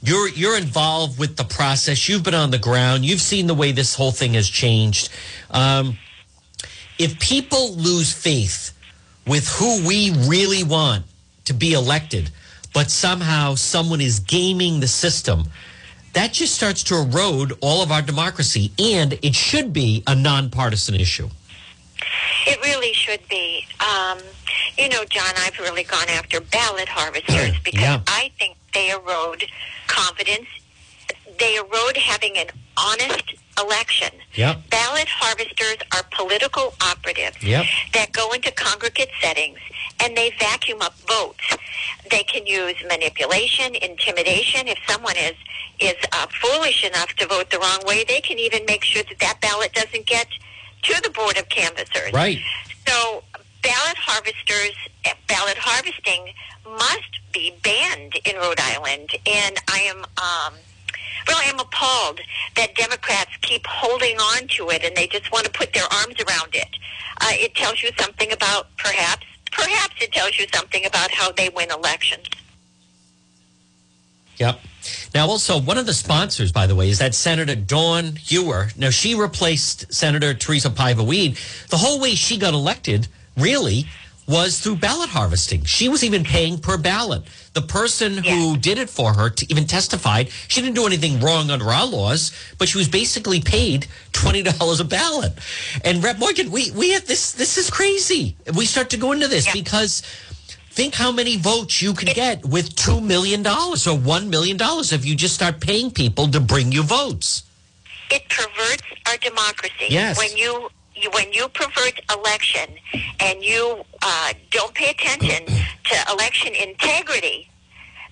[0.00, 2.08] You're you're involved with the process.
[2.08, 3.04] You've been on the ground.
[3.04, 5.10] You've seen the way this whole thing has changed.
[5.50, 5.98] Um,
[6.98, 8.72] if people lose faith
[9.26, 11.04] with who we really want
[11.44, 12.30] to be elected,
[12.72, 15.44] but somehow someone is gaming the system,
[16.12, 18.70] that just starts to erode all of our democracy.
[18.78, 21.28] And it should be a nonpartisan issue.
[22.46, 23.64] It really should be.
[23.80, 24.18] Um,
[24.78, 28.00] you know, John, I've really gone after ballot harvesters because Yeah.
[28.06, 29.44] I think they erode
[29.86, 30.46] confidence.
[31.38, 34.10] They erode having an honest election.
[34.34, 34.68] Yep.
[34.70, 37.64] Ballot harvesters are political operatives Yep.
[37.94, 39.58] that go into congregate settings
[40.00, 41.44] and they vacuum up votes.
[42.10, 44.68] They can use manipulation, intimidation.
[44.68, 45.34] If someone is
[45.78, 49.18] is uh, foolish enough to vote the wrong way, they can even make sure that
[49.18, 50.26] that ballot doesn't get
[50.82, 52.12] to the board of canvassers.
[52.12, 52.38] Right.
[52.86, 53.22] So
[53.62, 56.32] ballot harvesters, eh, ballot harvesting
[56.64, 60.04] must be banned in Rhode Island, and I am.
[60.22, 60.58] Um,
[61.28, 62.20] Really, I'm appalled
[62.54, 66.14] that Democrats keep holding on to it and they just want to put their arms
[66.20, 66.68] around it.
[67.20, 71.48] Uh, it tells you something about, perhaps, perhaps it tells you something about how they
[71.48, 72.26] win elections.
[74.36, 74.60] Yep.
[75.14, 78.76] Now, also, one of the sponsors, by the way, is that Senator Dawn Euer.
[78.76, 81.38] Now, she replaced Senator Teresa Paiva Weed.
[81.70, 83.86] The whole way she got elected, really,
[84.28, 85.62] was through ballot harvesting.
[85.64, 87.22] She was even paying per ballot.
[87.52, 91.48] The person who did it for her to even testified she didn't do anything wrong
[91.50, 95.32] under our laws, but she was basically paid twenty dollars a ballot.
[95.84, 97.32] And Rep Morgan, we we have this.
[97.32, 98.36] This is crazy.
[98.54, 99.52] We start to go into this Yeah.
[99.54, 100.02] because
[100.76, 105.16] think how many votes you could get with $2 million or $1 million if you
[105.16, 107.44] just start paying people to bring you votes.
[108.10, 109.86] It perverts our democracy.
[109.88, 110.18] Yes.
[110.18, 112.68] When you, you when you pervert election
[113.20, 117.48] and you uh, don't pay attention to election integrity,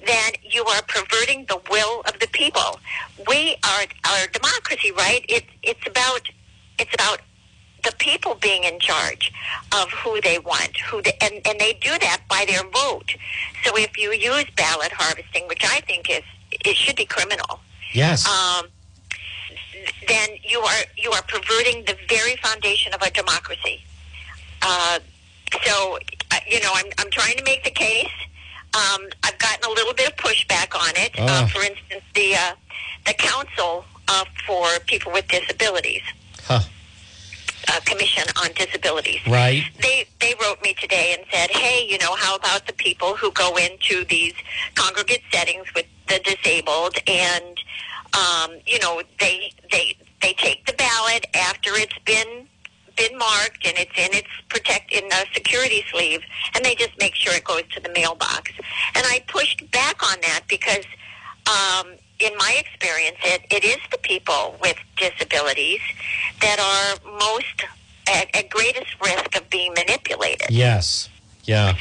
[0.06, 2.80] then you are perverting the will of the people.
[3.28, 5.24] We are our democracy, right?
[5.28, 6.22] It's it's about
[6.78, 7.20] it's about
[7.84, 9.32] the people being in charge
[9.72, 13.14] of who they want, who they, and and they do that by their vote.
[13.64, 17.60] So if you use ballot harvesting, which I think is it should be criminal,
[17.92, 18.26] Yes.
[18.26, 18.66] um,
[20.08, 23.84] then you are you are perverting the very foundation of our democracy.
[24.62, 24.98] Uh,
[25.64, 25.98] so
[26.48, 28.10] you know, I'm I'm trying to make the case.
[28.74, 31.12] Um, I've gotten a little bit of pushback on it.
[31.18, 31.44] Ah.
[31.44, 32.54] Uh, for instance, the uh,
[33.06, 36.02] the Council uh, for People with Disabilities,
[36.44, 36.60] Huh.
[37.68, 39.20] Uh, Commission on Disabilities.
[39.26, 39.64] Right.
[39.80, 43.30] They they wrote me today and said, "Hey, you know, how about the people who
[43.32, 44.34] go into these
[44.74, 47.58] congregate settings with the disabled, and
[48.12, 52.48] um, you know, they they they take the ballot after it's been
[52.96, 56.20] been marked and it's in its protect in the security sleeve,
[56.54, 58.52] and they just make sure it goes to the mailbox."
[58.94, 60.84] And I pushed back on that because.
[61.46, 65.80] Um, in my experience, it, it is the people with disabilities
[66.40, 67.64] that are most
[68.08, 70.50] at, at greatest risk of being manipulated.
[70.50, 71.08] Yes.
[71.44, 71.74] Yeah.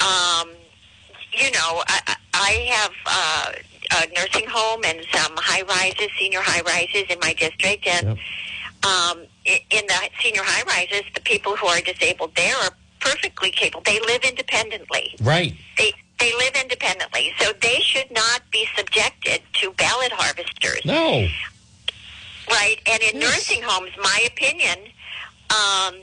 [0.00, 0.48] Um,
[1.32, 2.18] you know, I, I-
[2.72, 3.52] have uh,
[4.02, 8.18] a nursing home and some high rises, senior high rises in my district, and Yep.
[8.90, 13.82] um, in the senior high rises, the people who are disabled there are perfectly capable.
[13.84, 15.14] They live independently.
[15.22, 15.54] Right.
[15.78, 20.80] They they live independently, so they should not be subjected to ballot harvesters.
[20.84, 21.28] No.
[22.50, 23.30] Right, and in Yes.
[23.30, 24.78] nursing homes, my opinion,
[25.50, 25.96] um,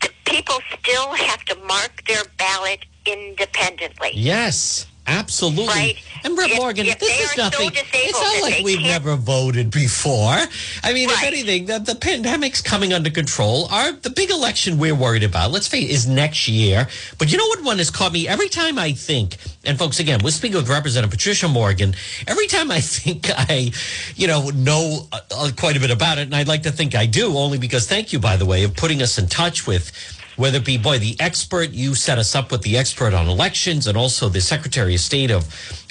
[0.00, 4.10] the people still have to mark their ballot independently.
[4.14, 4.86] Yes.
[5.08, 5.66] Absolutely.
[5.68, 5.96] Right.
[6.24, 7.70] And Brett If- Morgan, if this is so nothing.
[7.70, 10.36] disabled it's not like we've can't- never voted before.
[10.82, 13.66] I mean, if anything, the, the pandemic's coming under control.
[13.70, 16.88] Our the big election we're worried about, let's face it, is next year.
[17.18, 20.20] But you know what one has caught me every time I think, and folks, again,
[20.22, 21.94] we're speaking with Representative Patricia Morgan.
[22.26, 23.70] Every time I think I,
[24.16, 26.94] you know, know uh, uh, quite a bit about it, and I'd like to think
[26.94, 29.92] I do, only because thank you, by the way, of putting us in touch with
[30.38, 33.86] whether it be boy the expert you set us up with the expert on elections
[33.86, 35.44] and also the secretary of state of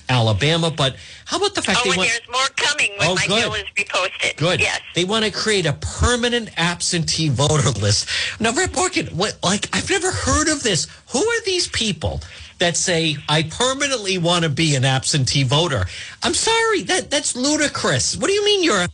[0.09, 3.27] alabama but how about the fact Oh, they want there's more coming when Oh, my
[3.27, 3.41] good.
[3.43, 4.37] bill is reposted.
[4.37, 4.81] good Yes.
[4.95, 9.89] they want to create a permanent absentee voter list now Rick Morgan, what like i've
[9.89, 12.21] never heard of this who are these people
[12.59, 15.85] that say i permanently want to be an absentee voter
[16.23, 18.87] i'm sorry that that's ludicrous what do you mean you're a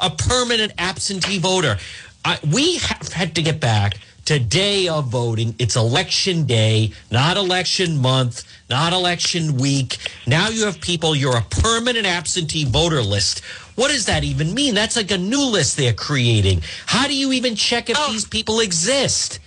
[0.00, 1.78] a permanent absentee voter.
[2.24, 3.94] I, we have had to get back
[4.26, 5.54] to day of voting.
[5.58, 9.96] It's election day, not election month, not election week.
[10.26, 13.40] Now you have people, you're a permanent absentee voter list.
[13.74, 14.74] What does that even mean?
[14.74, 16.62] That's like a new list they're creating.
[16.86, 18.12] How do you even check if Oh.
[18.12, 19.40] these people exist?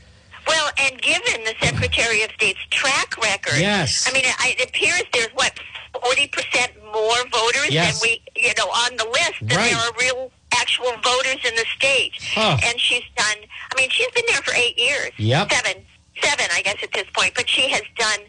[0.48, 4.08] Well, and given the Secretary of State's track record, Yes.
[4.08, 5.54] I mean, it, appears there's what
[6.04, 8.00] forty percent more voters Yes.
[8.00, 9.72] than we, you know, on the list than Right.
[9.72, 12.14] there are real actual voters in the state.
[12.34, 12.58] Huh.
[12.66, 13.38] And she's done.
[13.72, 15.12] I mean, she's been there for eight years.
[15.18, 15.52] Yep.
[15.52, 15.84] Seven,
[16.22, 17.34] seven, I guess at this point.
[17.36, 18.20] But she has done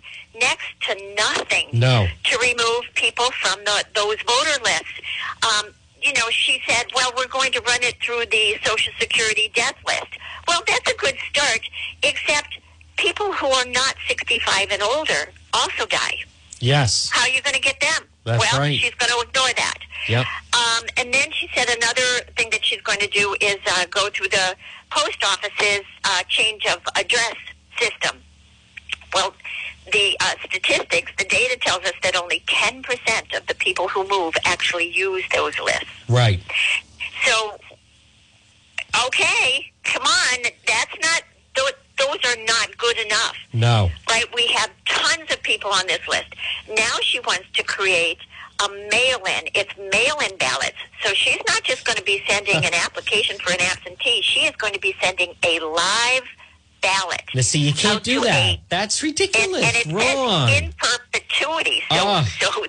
[0.41, 2.07] next to nothing No.
[2.25, 5.01] to remove people from the, those voter lists.
[5.43, 9.51] Um, you know, she said, well, we're going to run it through the Social Security
[9.55, 10.07] death list.
[10.47, 11.61] Well, that's a good start,
[12.03, 12.59] except
[12.97, 16.19] people who are not 65 and older also die.
[16.61, 17.11] Yes.
[17.13, 18.05] How are you going to get them?
[18.27, 18.77] That's well, right.
[18.77, 19.79] she's going to ignore that.
[20.09, 20.27] Yep.
[20.53, 24.11] Um, and then she said another thing that she's going to do is uh, go
[24.11, 24.57] through the
[24.91, 27.37] post office's uh, change of address
[27.79, 28.17] system.
[29.15, 29.33] Well,
[29.93, 34.35] the uh, statistics, the data tells us that only 10% of the people who move
[34.45, 35.87] actually use those lists.
[36.09, 36.41] Right.
[37.25, 37.57] So,
[39.07, 41.23] okay, come on, that's not,
[41.99, 43.91] those, are not good enough No.
[44.11, 44.25] right?
[44.35, 46.35] We have tons of people on this list.
[46.69, 48.19] Now she wants to create
[48.65, 49.49] a mail-in.
[49.55, 50.77] It's mail-in ballots.
[51.03, 54.23] So she's not just going to be sending an application for an absentee.
[54.23, 56.25] She is going to be sending a live
[56.83, 57.23] ballot.
[57.35, 58.37] Now, see, you can't do that.
[58.37, 59.63] a- That's ridiculous.
[59.65, 60.49] and it Wrong.
[60.49, 61.83] in perpetuity.
[61.91, 62.29] So, Ah.
[62.41, 62.67] so,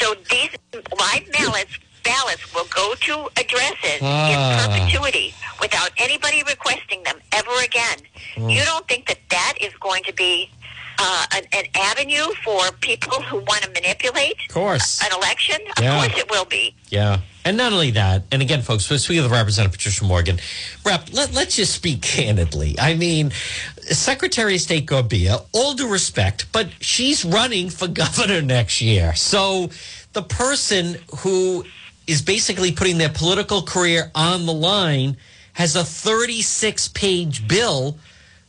[0.00, 4.30] so these live ballots ballots will go to addresses Ah.
[4.32, 7.98] in perpetuity without anybody requesting them ever again.
[8.36, 8.52] Mm.
[8.54, 10.50] You don't think that that is going to be
[10.98, 15.02] uh, an, an avenue for people who want to manipulate of course.
[15.02, 15.56] an election?
[15.76, 15.98] Of Yeah.
[16.06, 16.74] course it will be.
[16.90, 17.18] Yeah.
[17.44, 20.38] And not only that, and again, folks, we're speaking with Representative Patricia Morgan.
[20.84, 22.76] Rep, let, let's just speak candidly.
[22.78, 23.32] I mean,
[23.80, 29.14] Secretary of State Gorbea, all due respect, but she's running for governor next year.
[29.16, 29.70] So
[30.12, 31.64] the person who
[32.06, 35.16] is basically putting their political career on the line
[35.54, 37.96] has a 36 page bill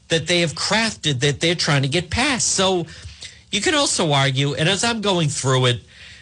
[0.10, 2.50] that they have crafted that they're trying to get passed.
[2.50, 2.86] So
[3.52, 5.82] you can also argue, and as I'm going through it,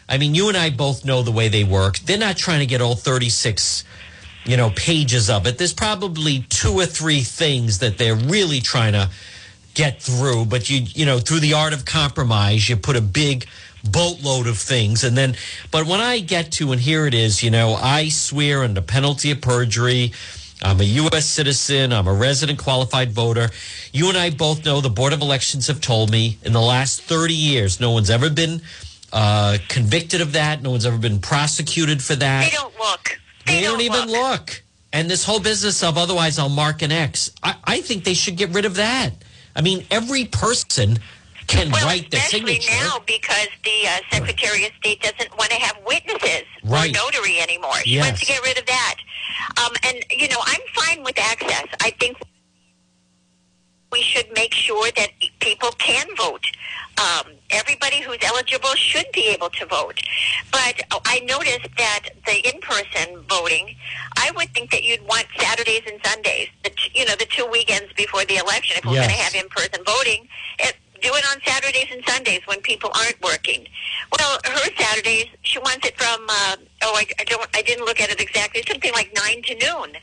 [0.10, 2.00] I mean, you and I both know the way they work.
[2.00, 3.86] They're not trying to get all 36,
[4.46, 5.58] you know, pages of it.
[5.58, 9.10] There's probably two or three things that they're really trying to
[9.74, 10.46] get through.
[10.46, 13.48] But you, you know, through the art of compromise, you put a big
[13.84, 15.04] boatload of things.
[15.04, 15.36] And then,
[15.72, 19.32] but when I get to, and here it is, you know, I swear under penalty
[19.32, 20.14] of perjury,
[20.62, 21.26] I'm a U.S.
[21.26, 21.92] citizen.
[21.92, 23.50] I'm a resident qualified voter.
[23.92, 27.02] You and I both know the Board of Elections have told me in the last
[27.02, 28.62] 30 years, no one's ever been
[29.12, 30.62] uh, convicted of that.
[30.62, 32.46] No one's ever been prosecuted for that.
[32.46, 33.20] They don't look.
[33.48, 34.62] They, They, don't, even look.
[34.94, 38.38] And this whole business of otherwise I'll mark an X, I, I think they should
[38.38, 39.12] get rid of that.
[39.56, 41.00] I mean, every person
[41.52, 42.84] can Well, write the especially signature.
[42.84, 46.90] now because the uh, Secretary of State doesn't want to have witnesses Right.
[46.90, 47.76] or notary anymore.
[47.84, 48.06] She Yes.
[48.06, 48.96] wants to get rid of that.
[49.58, 51.66] Um, and you know, I'm fine with access.
[51.82, 52.18] I think
[53.92, 55.10] we should make sure that
[55.42, 56.46] people can vote.
[56.98, 60.00] Um, everybody who's eligible should be able to vote.
[60.52, 63.76] But I noticed that the in-person voting,
[64.18, 67.46] I would think that you'd want Saturdays and Sundays, the t- you know, the two
[67.48, 68.78] weekends before the election.
[68.78, 69.08] If we're Yes.
[69.08, 70.28] going to have in-person voting,
[70.60, 73.68] it, do it on Saturdays and Sundays when people aren't working.
[74.18, 78.00] Well, her Saturdays, she wants it from uh, oh, I, I don't, I didn't look
[78.00, 78.64] at it exactly.
[78.68, 79.98] Something like nine to noon.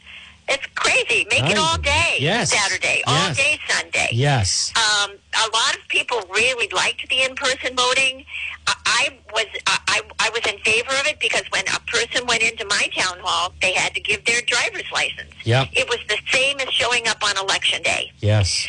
[0.51, 1.27] It's crazy.
[1.31, 1.53] Make Right.
[1.53, 2.51] it all day Yes.
[2.51, 3.37] Saturday, all Yes.
[3.37, 4.09] day Sunday.
[4.13, 4.73] yes.
[4.77, 8.25] Um, a lot of people really liked the in-person voting.
[8.67, 12.27] I, I was I, I I was in favor of it because when a person
[12.27, 15.33] went into my town hall, they had to give their driver's license.
[15.45, 15.69] Yep.
[15.75, 18.11] It was the same as showing up on election day.
[18.21, 18.67] Yes.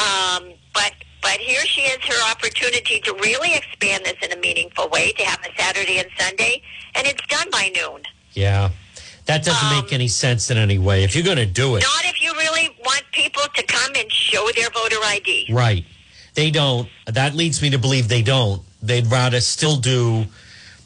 [0.00, 0.92] Um, but
[1.22, 5.24] but here she is, her opportunity to really expand this in a meaningful way, to
[5.24, 6.62] have a Saturday and Sunday,
[6.94, 8.02] and it's done by noon.
[8.32, 8.70] Yeah.
[9.26, 11.04] That doesn't Um, make any sense in any way.
[11.04, 14.10] If you're going to do it, Not if you really want people to come and
[14.10, 15.46] show their voter ID.
[15.50, 15.84] right.
[16.34, 16.88] They don't.
[17.06, 18.62] That leads me to believe they don't.
[18.82, 20.26] They'd rather still do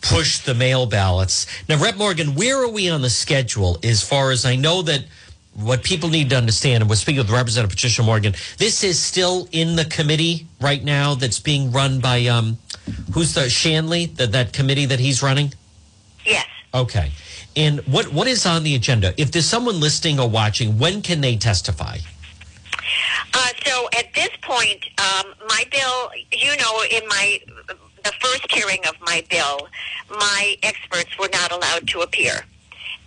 [0.01, 1.47] push the mail ballots.
[1.69, 5.05] Now, Rep Morgan, where are we on the schedule as far as I know that
[5.55, 9.49] what people need to understand, and we're speaking with Representative Patricia Morgan, this is still
[9.53, 12.59] in the committee right now that's being run by, um,
[13.13, 15.55] who's the Shanley, that, that committee that he's running?
[16.25, 16.47] Yes.
[16.73, 17.13] Okay.
[17.57, 19.15] And what, what is on the agenda?
[19.17, 21.99] If there's someone listening or watching, when can they testify?
[23.33, 27.41] Uh, so at this point, um, my bill, you know, in my
[28.05, 29.69] the first hearing of my bill,
[30.11, 32.45] my experts were not allowed to appear.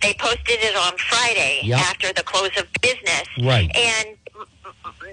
[0.02, 1.78] They posted it on Friday Yep.
[1.80, 3.70] after the close of business, Right.
[3.76, 4.16] and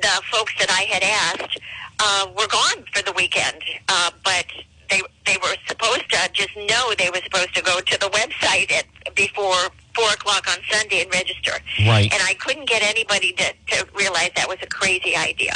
[0.01, 1.57] the folks that I had asked
[1.99, 3.61] uh, were gone for the weekend.
[3.89, 4.45] Uh, but
[4.89, 8.71] they they were supposed to just know they were supposed to go to the website
[8.71, 9.55] at before
[9.95, 11.53] four o'clock on Sunday and register.
[11.88, 12.11] Right.
[12.13, 15.55] And I couldn't get anybody to, to realize that was a crazy idea.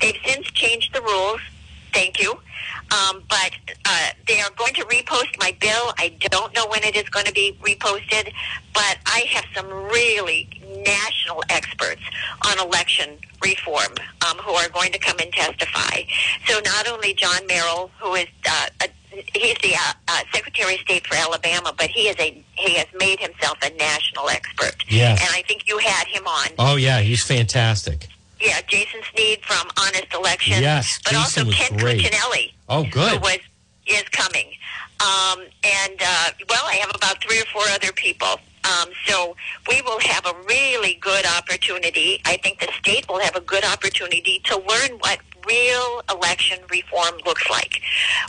[0.00, 1.40] They've since changed the rules.
[1.92, 2.40] Thank you.
[2.92, 3.52] Um, but
[3.86, 5.94] uh, they are going to repost my bill.
[5.98, 8.32] I don't know when it is going to be reposted,
[8.74, 10.48] but I have some really
[10.84, 12.02] national experts
[12.46, 13.94] on election reform
[14.28, 16.02] um, who are going to come and testify.
[16.46, 18.88] So not only John Merrill, who is uh, a,
[19.34, 22.86] he's the uh, uh, Secretary of State for Alabama, but he is a he has
[22.98, 24.76] made himself a national expert.
[24.88, 25.20] Yes.
[25.20, 26.48] And I think you had him on.
[26.58, 28.08] Oh, yeah, he's fantastic.
[28.42, 30.60] Yeah, Jason Snead from Honest Elections.
[30.60, 32.00] Yes, but Jason also was Ken great.
[32.00, 33.20] Cuccinelli, Oh, who good.
[33.22, 33.38] was
[33.86, 34.46] is coming.
[35.00, 38.40] Um, and uh, well, I have about three or four other people.
[38.64, 39.36] Um, so
[39.68, 42.20] we will have a really good opportunity.
[42.24, 45.18] I think the state will have a good opportunity to learn what
[45.48, 47.80] real election reform looks like.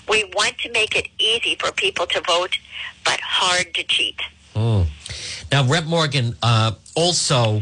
[0.10, 2.58] We want to make it easy for people to vote,
[3.06, 4.20] but hard to cheat.
[4.56, 7.62] Now, Rep Morgan, uh, also,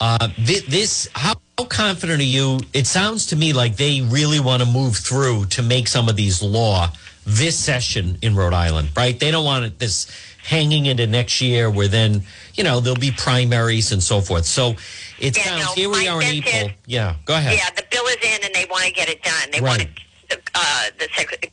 [0.00, 2.60] uh, thi- this, how, how confident are you?
[2.72, 6.14] It sounds to me like they really want to move through to make some of
[6.14, 6.88] these law
[7.26, 9.18] this session in Rhode Island, right?
[9.18, 10.06] They don't want it this
[10.44, 12.22] hanging into next year where then,
[12.54, 14.46] you know, there'll be primaries and so forth.
[14.46, 14.76] So
[15.18, 16.54] it Yeah, sounds, no, here we are in April.
[16.68, 17.54] is- yeah, go ahead.
[17.58, 19.50] Yeah, the bill is in, and they want to get it done.
[19.52, 19.78] They Right.
[19.78, 19.90] want
[20.30, 21.52] the, uh, the Secretary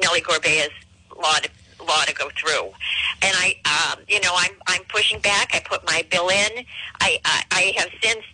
[0.00, 0.70] Nellie Gorbea's
[1.20, 1.50] law to
[1.82, 2.66] law to go through,
[3.22, 3.56] and I,
[3.94, 5.50] um, you know, I'm I'm pushing back.
[5.54, 6.64] I put my bill in.
[7.00, 8.24] I I, I have since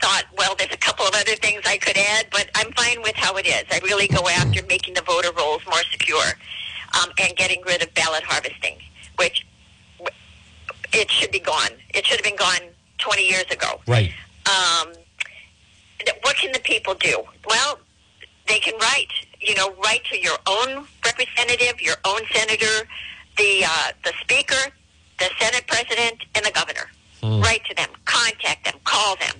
[0.00, 3.16] thought, well, there's a couple of other things I could add, but I'm fine with
[3.16, 3.64] how it is.
[3.72, 6.22] I really go after making the voter rolls more secure
[7.02, 8.76] um, and getting rid of ballot harvesting,
[9.16, 9.44] which
[10.92, 11.70] it should be gone.
[11.94, 12.60] It should have been gone
[12.98, 14.12] 20 years ago Right.
[14.46, 14.92] um,
[16.22, 17.22] what can the people do?
[17.48, 17.78] Well,
[18.46, 19.08] they can write.
[19.40, 22.88] You know, write to your own representative, your own senator,
[23.36, 24.72] the uh, the speaker,
[25.18, 26.90] the Senate president, and the governor.
[27.22, 29.34] Write to them, contact them, call them,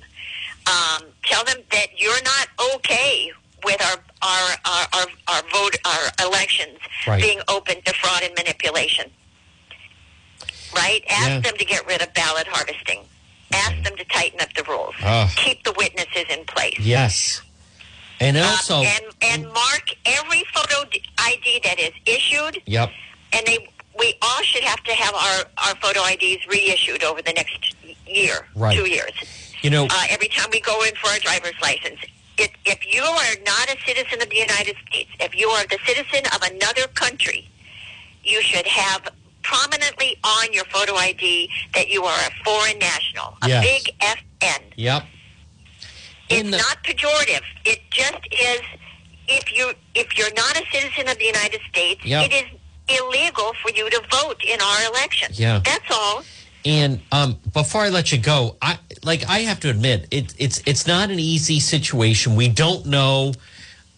[0.66, 3.30] um, tell them that you're not okay
[3.64, 7.22] with our our our our, our vote our elections Right.
[7.22, 9.10] being open to fraud and manipulation.
[10.74, 11.02] Right?
[11.08, 11.40] Ask Yeah.
[11.40, 13.04] them to get rid of ballot harvesting.
[13.52, 14.94] Ask them to tighten up the rules.
[15.02, 15.32] Ah.
[15.36, 16.78] Keep the witnesses in place.
[16.80, 17.40] Yes.
[18.20, 20.84] And Um, also, and and mark every photo
[21.18, 22.90] ID that is issued, yep.
[23.32, 27.32] and they we all should have to have our, our photo IDs reissued over the
[27.32, 27.74] next
[28.06, 28.76] year, Right.
[28.76, 29.10] two years.
[29.62, 31.98] You know, Uh, every time we go in for our driver's license.
[32.38, 35.78] If, if you are not a citizen of the United States, if you are the
[35.84, 37.48] citizen of another country,
[38.22, 39.08] you should have
[39.42, 43.64] prominently on your photo ID that you are a foreign national, a Yes.
[43.64, 44.62] big FN.
[44.76, 45.02] yep.
[46.30, 47.42] It's the- not pejorative.
[47.64, 48.60] It just is.
[49.30, 52.30] If you if you're not a citizen of the United States, Yep.
[52.30, 55.28] it is illegal for you to vote in our election.
[55.34, 55.60] Yeah.
[55.64, 56.22] that's all.
[56.64, 60.62] And um, before I let you go, I like I have to admit it, it's
[60.66, 62.36] it's not an easy situation.
[62.36, 63.34] We don't know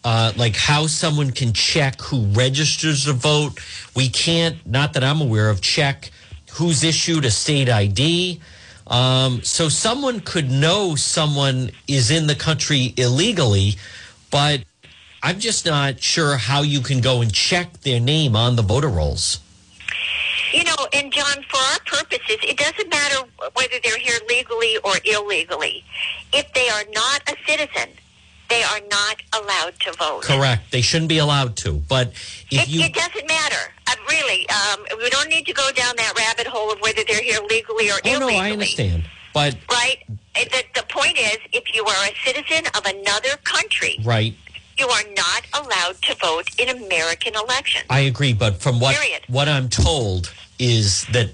[0.03, 3.59] uh, like how someone can check who registers to vote.
[3.95, 6.11] We can't, not that I'm aware of, check
[6.53, 8.39] who's issued a state ID.
[8.91, 13.77] Um, so someone could know someone is in the country illegally,
[14.29, 14.63] but
[15.23, 18.89] I'm just not sure how you can go and check their name on the voter
[18.89, 19.39] rolls.
[20.51, 24.93] You know, and John, for our purposes, it doesn't matter whether they're here legally or
[25.05, 25.85] illegally.
[26.33, 27.89] If they are not a citizen,
[28.51, 30.23] they are not allowed to vote.
[30.23, 30.71] Correct.
[30.71, 31.73] They shouldn't be allowed to.
[31.73, 32.09] But
[32.51, 33.63] if It, you it doesn't matter.
[33.87, 37.21] Uh, really, um, we don't need to go down that rabbit hole of whether they're
[37.21, 38.33] here legally or Oh illegally.
[38.33, 39.03] no, I understand.
[39.33, 39.99] But Right?
[40.35, 44.33] The, the point is, if you are a citizen of another country, right,
[44.77, 47.85] you are not allowed to vote in American elections.
[47.89, 48.33] I agree.
[48.33, 49.21] But from what Period.
[49.27, 51.29] what I'm told is that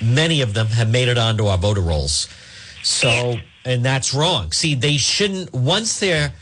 [0.00, 2.28] many of them have made it onto our voter rolls.
[2.82, 4.52] So and that's wrong.
[4.52, 6.32] See, they shouldn't once they're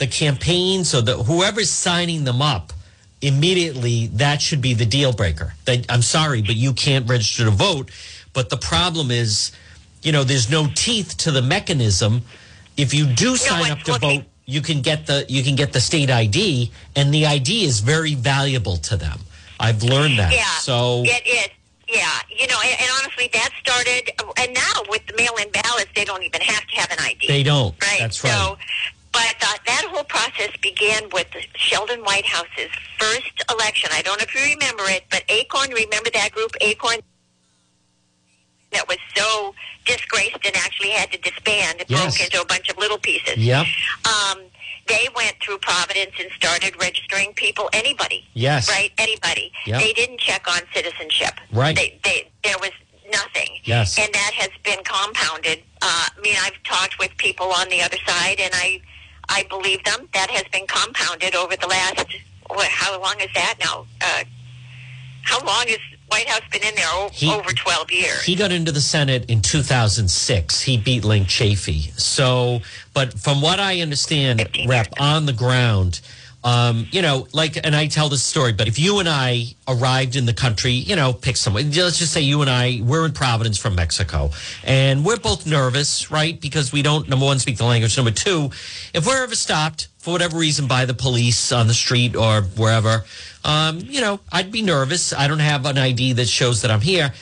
[0.00, 2.72] the campaigns or the whoever's signing them up
[3.20, 5.52] immediately that should be the deal breaker.
[5.66, 7.90] That I'm sorry, but you can't register to vote.
[8.32, 9.52] But the problem is,
[10.02, 12.22] you know, there's no teeth to the mechanism.
[12.78, 15.80] If you do sign up to vote, you can get the you can get the
[15.80, 19.18] state ID, and the ID is very valuable to them.
[19.60, 20.32] I've learned that.
[20.32, 21.48] Yeah, So it is.
[21.92, 26.04] Yeah, you know, and, and honestly, that started, and now with the mail-in ballots, they
[26.04, 27.26] don't even have to have an ID.
[27.26, 27.74] they don't.
[27.82, 27.98] right?
[27.98, 28.32] That's right.
[28.32, 28.56] So,
[29.12, 33.90] but uh, that whole process began with Sheldon Whitehouse's first election.
[33.92, 36.98] I don't know if you remember it, but Acorn, remember that group, Acorn,
[38.72, 39.54] that was so
[39.84, 41.80] disgraced and actually had to disband.
[41.80, 42.02] It Yes.
[42.16, 43.36] broke into a bunch of little pieces.
[43.36, 43.66] Yep.
[44.04, 44.42] Um,
[44.86, 48.28] they went through Providence and started registering people, anybody.
[48.34, 48.68] Yes.
[48.68, 48.92] Right?
[48.98, 49.52] Anybody.
[49.66, 49.80] Yep.
[49.82, 51.34] They didn't check on citizenship.
[51.52, 51.74] Right.
[51.74, 52.70] They, they, there was
[53.10, 53.48] nothing.
[53.64, 53.98] Yes.
[53.98, 55.62] And that has been compounded.
[55.82, 58.80] Uh, I mean, I've talked with people on the other side, and I,
[59.30, 60.08] I believe them.
[60.12, 62.04] That has been compounded over the last.
[62.48, 63.86] What, how long is that now?
[64.00, 64.24] Uh,
[65.22, 65.78] how long has
[66.10, 66.86] Whitehouse been in there?
[66.90, 68.22] O- He- over twelve years.
[68.24, 70.60] He got into the Senate in 2006.
[70.62, 71.98] He beat Linc Chafee.
[71.98, 72.60] So,
[72.92, 76.00] but from what I understand, Rep, on the ground,
[76.42, 80.16] um, you know, like, and I tell this story, but if you and I arrived
[80.16, 83.12] in the country, you know, pick someone, let's just say you and I, we're in
[83.12, 84.30] Providence from Mexico,
[84.64, 86.40] and we're both nervous, right?
[86.40, 87.96] Because we don't, number one, speak the language.
[87.96, 88.50] Number two,
[88.94, 93.04] if we're ever stopped for whatever reason by the police on the street or wherever,
[93.44, 95.12] um, you know, I'd be nervous.
[95.12, 97.12] I don't have an ID that shows that I'm here.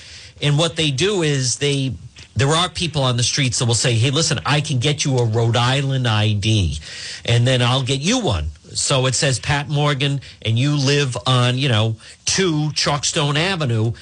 [0.41, 1.95] And what they do is they
[2.37, 5.19] there are people on the streets that will say, "Hey, listen, I can get you
[5.19, 6.79] a Rhode Island ID,
[7.25, 11.59] and then I'll get you one." So it says Pat Morgan, and you live on,
[11.59, 13.93] you know, two Chalkstone Avenue,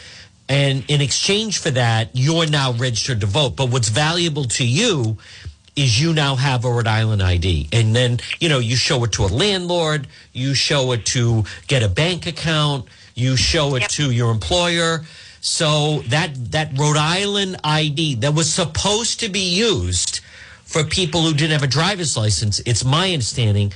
[0.48, 3.56] and in exchange for that, you're now registered to vote.
[3.56, 5.18] But what's valuable to you
[5.74, 7.68] is you now have a Rhode Island ID.
[7.72, 11.82] And then, you know, you show it to a landlord, you show it to get
[11.82, 13.90] a bank account, you show it Yep.
[13.90, 15.04] to your employer.
[15.40, 20.20] So that that Rhode Island ID that was supposed to be used
[20.64, 23.72] for people who didn't have a driver's license, it's my understanding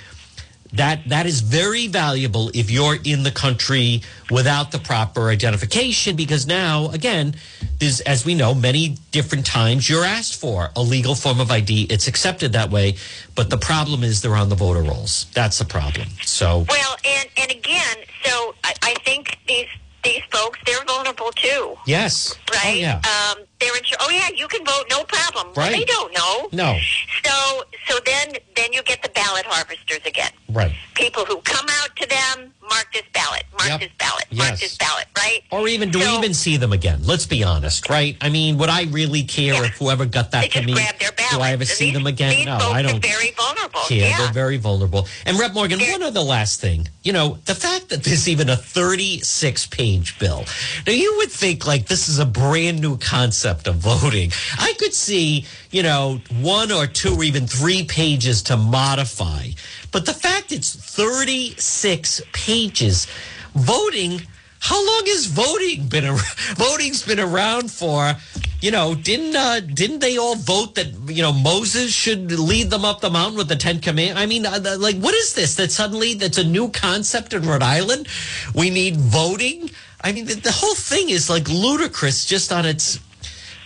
[0.75, 6.47] that that is very valuable if you're in the country without the proper identification because
[6.47, 7.35] now again
[7.79, 11.83] there's as we know many different times you're asked for a legal form of id
[11.91, 12.95] it's accepted that way
[13.35, 17.29] but the problem is they're on the voter rolls that's the problem so Well, and
[17.37, 19.67] and again, so I, I think these
[20.05, 22.61] these folks they're vulnerable too, yes right?
[22.67, 25.49] oh, yeah Um, they're insur- Oh yeah, you can vote, no problem.
[25.55, 25.77] Well, Right.
[25.77, 26.49] they don't know.
[26.53, 26.79] no
[27.25, 30.31] So so then then you get the ballot harvesters again.
[30.51, 33.81] right People who come out to them, mark this ballot, mark Yep.
[33.81, 35.43] this ballot, mark this ballot, right?
[35.51, 38.69] or even do we even see them again let's be honest right i mean would
[38.69, 39.65] i really care Yeah.
[39.65, 42.45] if whoever got that They to me their do i ever see these- them again
[42.47, 43.81] no i don't very vulnerable.
[43.89, 44.19] Yeah, yeah.
[44.19, 45.07] they're very vulnerable.
[45.27, 46.89] And Rep Morgan, They're- one other last thing.
[47.03, 50.45] You know, the fact that there's even a 36 page bill.
[50.87, 54.33] Now, you would think like this is a brand new concept of voting.
[54.59, 59.49] I could see, you know, one or two or even three pages to modify.
[59.93, 63.07] But the fact it's 36 pages,
[63.55, 64.23] voting,
[64.61, 66.21] how long has voting been around?
[66.57, 68.15] Voting's been around for
[68.61, 72.85] you know, didn't uh, didn't they all vote that you know Moses should lead them
[72.85, 74.21] up the mountain with the Ten Commandments?
[74.21, 75.55] I mean, uh, like, what is this?
[75.55, 78.07] That suddenly that's a new concept in Rhode Island?
[78.55, 79.71] We need voting.
[80.03, 83.01] I mean, the, the whole thing is like ludicrous just on its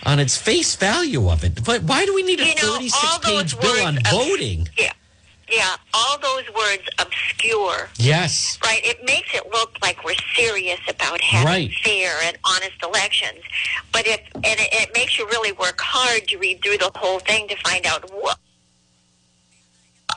[0.05, 1.63] on its face value of it.
[1.63, 4.67] But why do we need a You know, 36 page bill on of- voting?
[4.77, 4.93] Yeah,
[5.51, 5.75] yeah.
[5.93, 7.89] All those words obscure.
[7.97, 8.57] Yes.
[8.63, 11.71] Right, it makes it look like we're serious about having Right.
[11.83, 13.39] fair and honest elections,
[13.91, 17.19] but if and it, it makes you really work hard to read through the whole
[17.19, 18.37] thing to find out what.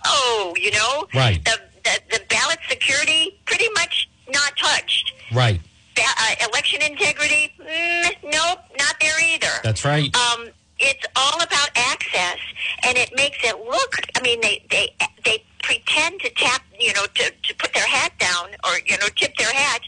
[0.04, 1.42] Oh, you know, Right.
[1.44, 5.12] The, the the ballot security pretty much not touched.
[5.32, 5.60] Right.
[6.00, 9.48] Uh, election integrity, mm, nope, not there either.
[9.64, 10.14] That's right.
[10.16, 12.38] um, it's all about access,
[12.84, 13.94] and it makes it look.
[14.16, 14.94] I mean, they they
[15.24, 19.06] they pretend to tap, you know, to to put their hat down or you know
[19.16, 19.80] tip their hat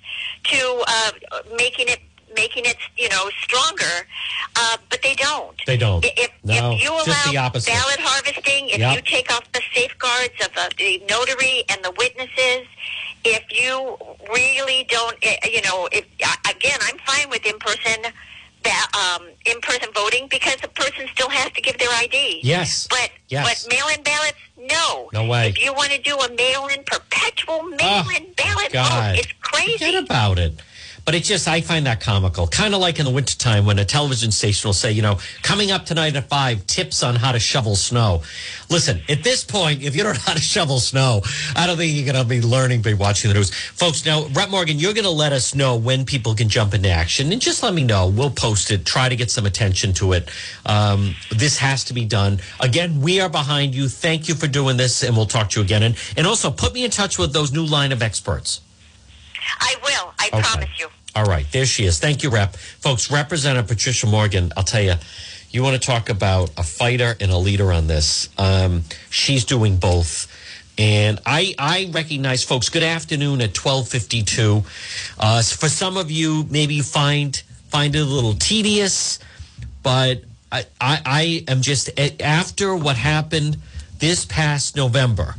[0.44, 1.10] to uh,
[1.56, 2.00] making it
[2.36, 4.06] making it you know stronger,
[4.56, 5.56] uh, but they don't.
[5.66, 6.04] They don't.
[6.04, 7.70] If, No, if you allow just the opposite.
[7.72, 8.96] ballot harvesting, if Yep.
[8.96, 12.66] you take off the safeguards of uh, the notary and the witnesses,
[13.24, 13.96] if you
[14.32, 16.04] really don't, eh, you know, if
[16.48, 18.12] again, I'm fine with in person.
[18.92, 22.40] Um, in-person voting because the person still has to give their ID.
[22.42, 22.86] Yes.
[22.90, 23.64] But Yes.
[23.64, 25.08] but mail-in ballots, no.
[25.12, 25.48] No way.
[25.48, 29.16] If you want to do a mail-in perpetual mail-in ballot God.
[29.16, 29.78] vote, it's crazy.
[29.78, 30.52] Forget about it.
[31.04, 32.46] But it's just, I find that comical.
[32.46, 35.70] Kind of like in the wintertime when a television station will say, you know, coming
[35.70, 38.22] up tonight at five, tips on how to shovel snow.
[38.68, 41.22] Listen, at this point, if you don't know how to shovel snow,
[41.56, 43.52] I don't think you're going to be learning by watching the news.
[43.52, 46.88] Folks, now, Rep Morgan, you're going to let us know when people can jump into
[46.88, 47.32] action.
[47.32, 48.08] And just let me know.
[48.08, 50.28] We'll post it, try to get some attention to it.
[50.66, 52.40] Um, this has to be done.
[52.60, 53.88] Again, we are behind you.
[53.88, 55.82] Thank you for doing this, and we'll talk to you again.
[55.82, 58.60] And, and also, put me in touch with those new line of experts.
[59.60, 60.14] I will.
[60.18, 60.42] I Okay.
[60.42, 60.88] promise you.
[61.14, 61.98] All right, there she is.
[61.98, 62.56] Thank you, Rep.
[62.56, 64.94] Folks, Representative Patricia Morgan, I'll tell you,
[65.50, 68.28] you want to talk about a fighter and a leader on this.
[68.38, 70.28] Um, she's doing both.
[70.78, 74.62] And I, I recognize folks, good afternoon at 1252.
[75.18, 77.36] Uh, for some of you, maybe you find,
[77.68, 79.18] find it a little tedious,
[79.82, 80.22] but
[80.52, 83.58] I, I, I am just, after what happened
[83.98, 85.34] this past November,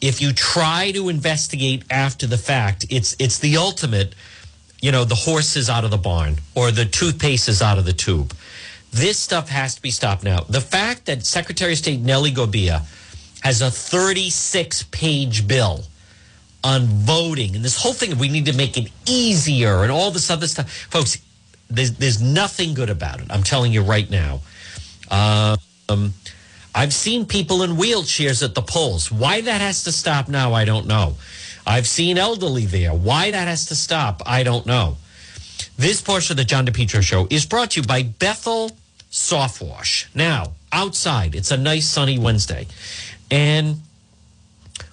[0.00, 4.14] if you try to investigate after the fact, it's it's the ultimate,
[4.80, 7.84] you know, the horse is out of the barn or the toothpaste is out of
[7.84, 8.34] the tube.
[8.90, 10.40] This stuff has to be stopped now.
[10.48, 12.82] The fact that Secretary of State Nellie Gorbea
[13.42, 15.84] has a 36 page bill
[16.64, 20.30] on voting and this whole thing, we need to make it easier and all this
[20.30, 20.70] other stuff.
[20.90, 21.18] Folks,
[21.70, 23.26] there's, there's nothing good about it.
[23.30, 24.40] I'm telling you right now.
[25.10, 26.14] Um,
[26.78, 29.10] I've seen people in wheelchairs at the polls.
[29.10, 31.16] Why that has to stop now, I don't know.
[31.66, 32.92] I've seen elderly there.
[32.94, 34.96] Why that has to stop, I don't know.
[35.76, 38.70] This portion of the John DePetro show is brought to you by Bethel
[39.10, 40.08] Soft Wash.
[40.14, 42.68] Now, outside, it's a nice sunny Wednesday.
[43.28, 43.80] And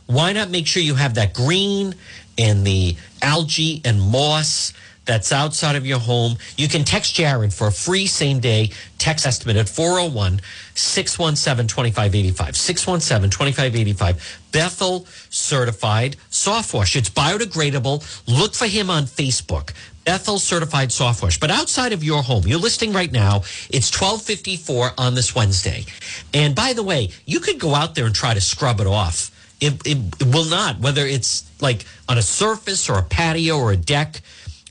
[0.08, 1.94] why not make sure you have that green
[2.36, 4.74] and the algae and moss
[5.06, 6.38] that's outside of your home?
[6.58, 10.42] You can text Jared for a free same day text estimate at 401
[10.74, 12.56] 617 2585.
[12.56, 14.40] 617 2585.
[14.52, 16.96] Bethel certified soft wash.
[16.96, 18.04] It's biodegradable.
[18.28, 19.74] Look for him on Facebook.
[20.06, 21.40] Bethel certified soft wash.
[21.40, 23.38] But outside of your home, you're listing right now.
[23.70, 25.86] It's 1254 on this Wednesday.
[26.34, 29.32] And by the way, you could go out there and try to scrub it off.
[29.60, 33.72] It, it, it will not, whether it's like on a surface or a patio or
[33.72, 34.22] a deck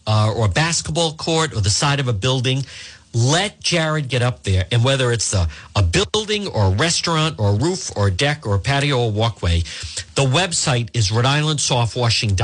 [0.06, 2.64] uh, or a basketball court or the side of a building.
[3.14, 5.46] Let Jared get up there, and whether it's a,
[5.76, 9.12] a building or a restaurant or a roof or a deck or a patio or
[9.12, 9.60] walkway,
[10.16, 12.36] the website is Rhode Island Soft Washing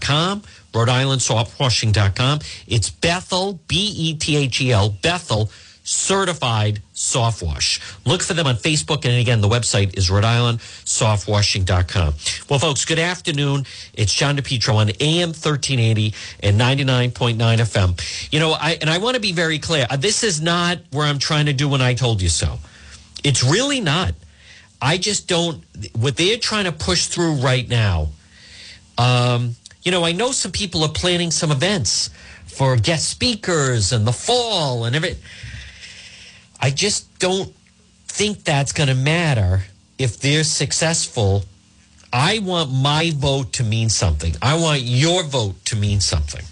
[0.00, 0.42] com,
[0.74, 2.40] Rhode Island Softwashing.com.
[2.66, 5.50] It's Bethel, B E T H E L, Bethel
[5.90, 7.80] Certified Soft Wash.
[8.06, 9.04] Look for them on Facebook.
[9.04, 12.14] And again, the website is Rhode Island Softwashing.com.
[12.48, 13.66] Well, folks, good afternoon.
[13.94, 16.14] It's John DePetro on AM 1380
[16.44, 18.32] and 99.9 FM.
[18.32, 19.88] You know, I, and I want to be very clear.
[19.90, 22.60] Uh, This is not where I'm trying to do when I told you so.
[23.24, 24.14] It's really not.
[24.80, 25.64] I just don't,
[25.96, 28.10] what they're trying to push through right now.
[28.96, 32.10] Um, you know, I know some people are planning some events
[32.46, 35.16] for guest speakers in the fall and every.
[36.60, 37.54] I just don't
[38.06, 39.62] think that's going to matter
[39.98, 41.44] if they're successful.
[42.12, 44.34] I want my vote to mean something.
[44.42, 46.44] I want your vote to mean something.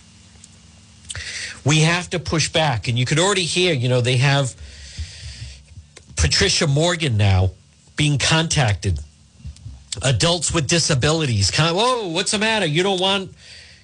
[1.65, 2.89] We have to push back.
[2.89, 4.55] And you could already hear, you know, they have
[6.17, 7.51] Patricia Morgan now
[7.97, 9.01] being contacted
[10.03, 11.51] adults with disabilities.
[11.57, 12.67] Whoa, what's the matter?
[12.67, 13.33] You don't want,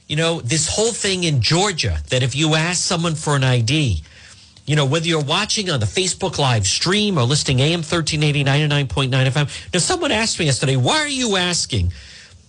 [0.06, 4.02] you know, this whole thing in Georgia that if you ask someone for an ID,
[4.66, 9.10] you know, whether you're watching on the Facebook live stream or listening AM 1380 99.9
[9.10, 9.72] FM.
[9.72, 11.92] Now, someone asked me yesterday, why are you asking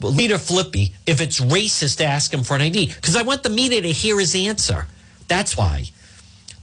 [0.02, 2.88] Leader Filippi if it's racist to ask him for an ID?
[2.88, 4.88] Because I want the media to hear his answer.
[5.28, 5.86] That's why.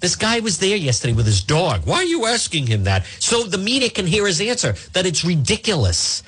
[0.01, 1.87] This guy was there yesterday with his dog.
[1.87, 3.05] Why are you asking him that?
[3.21, 6.23] So the media can hear his answer that it's ridiculous.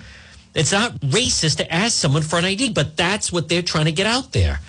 [0.54, 3.92] It's not racist to ask someone for an ID, but that's what they're trying to
[3.92, 4.60] get out there.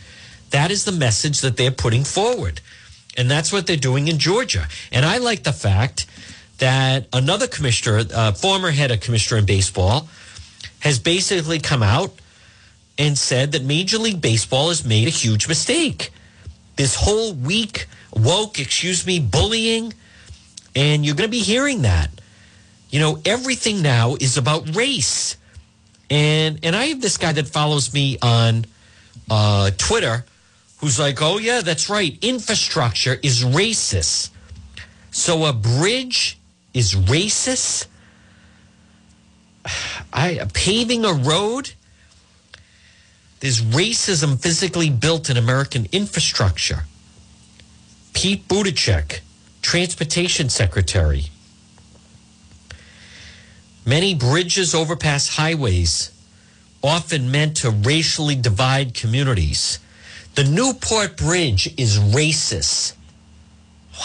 [0.49, 2.61] That is the message that they're putting forward.
[3.17, 4.67] And that's what they're doing in Georgia.
[4.91, 6.05] And I like the fact
[6.57, 10.07] that another commissioner, uh, former head of commissioner in baseball,
[10.79, 12.13] has basically come out
[12.97, 16.11] and said that Major League Baseball has made a huge mistake.
[16.75, 19.93] This whole week, woke, excuse me, bullying,
[20.75, 22.09] and you're going to be hearing that.
[22.89, 25.37] You know, everything now is about race.
[26.09, 28.65] And and I have this guy that follows me on
[29.29, 30.23] uh, Twitter
[30.77, 32.17] who's like, oh, yeah, that's right.
[32.21, 34.29] Infrastructure is racist.
[35.11, 36.37] So a bridge
[36.73, 37.87] is racist?
[40.13, 41.71] I paving a road?
[43.39, 46.85] There's racism physically built in American infrastructure.
[48.13, 49.19] Pete Buttigieg,
[49.61, 51.25] transportation secretary.
[53.85, 56.11] Many bridges, overpass, highways
[56.81, 59.79] often meant to racially divide communities.
[60.35, 62.93] The Newport Bridge is racist.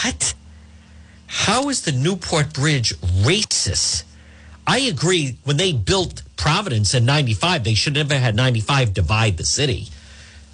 [0.03, 0.35] What?
[1.27, 4.05] How is the Newport Bridge racist?
[4.65, 5.39] I agree.
[5.43, 9.89] When they built Providence in 95, they should never had 95 divide the city.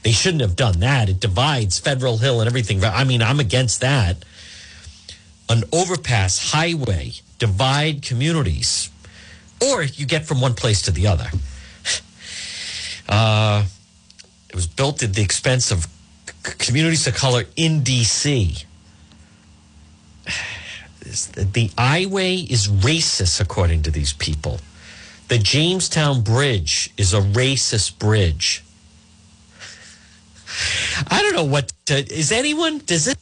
[0.02, 1.10] They shouldn't have done that.
[1.10, 2.82] It divides Federal Hill and everything.
[2.82, 4.24] I mean, I'm against that.
[5.50, 8.88] An overpass, highway, divide communities.
[9.62, 11.28] Or you get from one place to the other.
[13.08, 13.64] Uh,
[14.48, 15.86] it was built at the expense of
[16.42, 18.56] communities of color in D.C.
[21.02, 24.60] The I-way is racist, according to these people.
[25.28, 28.62] The Jamestown Bridge is a racist bridge.
[31.08, 33.18] I don't know what to, is anyone does it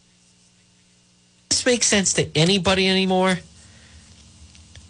[1.49, 3.39] this make sense to anybody anymore?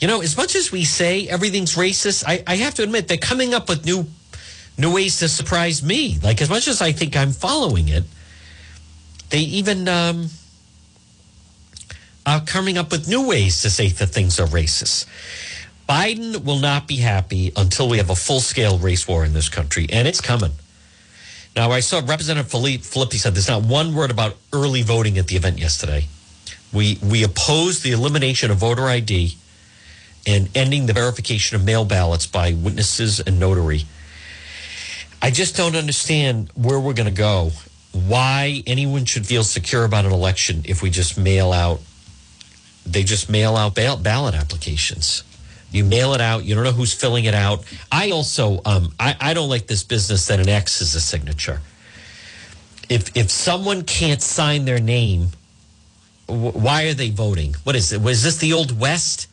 [0.01, 3.17] You know, as much as we say everything's racist, I, I have to admit they're
[3.17, 4.07] coming up with new
[4.79, 6.19] new ways to surprise me.
[6.23, 8.05] Like as much as I think I'm following it,
[9.31, 10.29] they even um,
[12.27, 15.07] are coming up with new ways to say that things are racist.
[15.89, 19.49] Biden will not be happy until we have a full scale race war in this
[19.49, 20.53] country, and it's coming.
[21.55, 25.37] Now, I saw Representative Filippi said there's not one word about early voting at the
[25.37, 26.07] event yesterday.
[26.73, 29.37] We we oppose the elimination of voter ID
[30.27, 33.85] and ending the verification of mail ballots by witnesses and notary.
[35.25, 37.51] I just don't understand where we're going to go.
[37.93, 41.81] Why anyone should feel secure about an election if we just mail out,
[42.85, 45.25] they just mail out ballot applications.
[45.71, 46.45] You mail it out.
[46.45, 47.65] You don't know who's filling it out.
[47.91, 51.63] I also, um, I, I don't like this business that an X is a signature.
[52.91, 55.29] If if someone can't sign their name,
[56.27, 57.57] why are they voting?
[57.65, 58.03] What is it?
[58.03, 59.27] Was this the old West?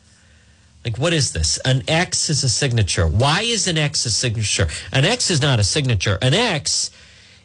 [0.84, 1.58] Like, what is this?
[1.58, 3.06] An X is a signature.
[3.06, 4.66] Why is an X a signature?
[4.92, 6.18] An X is not a signature.
[6.20, 6.90] An X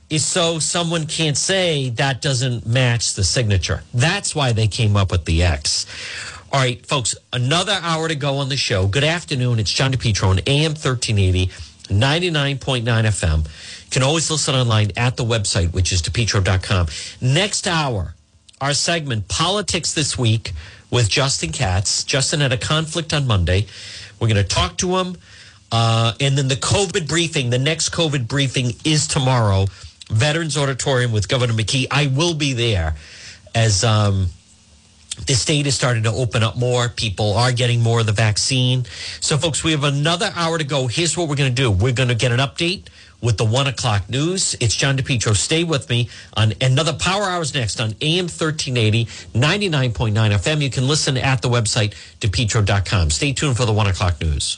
[0.10, 3.84] is so someone can't say that doesn't match the signature.
[3.94, 5.86] That's why they came up with the X.
[6.52, 8.88] All right, folks, another hour to go on the show.
[8.88, 9.60] Good afternoon.
[9.60, 11.48] It's John DePetro on AM 1380,
[11.94, 13.38] 99.9 FM.
[13.44, 16.88] You can always listen online at the website, which is depetro.com.
[17.22, 18.16] Next hour,
[18.62, 20.54] our segment, Politics This Week
[20.90, 22.04] with Justin Katz.
[22.04, 23.68] Justin had a conflict on Monday.
[24.20, 25.18] We're going to talk to him.
[25.72, 29.66] Uh, and then the COVID briefing, the next COVID briefing is tomorrow.
[30.10, 31.88] Veterans Auditorium with Governor McKee.
[31.92, 32.96] I will be there
[33.54, 34.28] as um,
[35.26, 36.88] the state is starting to open up more.
[36.88, 38.86] People are getting more of the vaccine.
[39.20, 40.88] So, folks, we have another hour to go.
[40.88, 42.88] Here's what we're going to do we're going to get an update
[43.22, 44.55] with the one o'clock news.
[44.59, 45.36] It's John DePetro.
[45.36, 50.61] Stay with me on another Power Hours next on AM 1380, 99.9 FM.
[50.61, 53.09] You can listen at the website, depetro.com.
[53.09, 54.55] Stay tuned for the one o'clock news.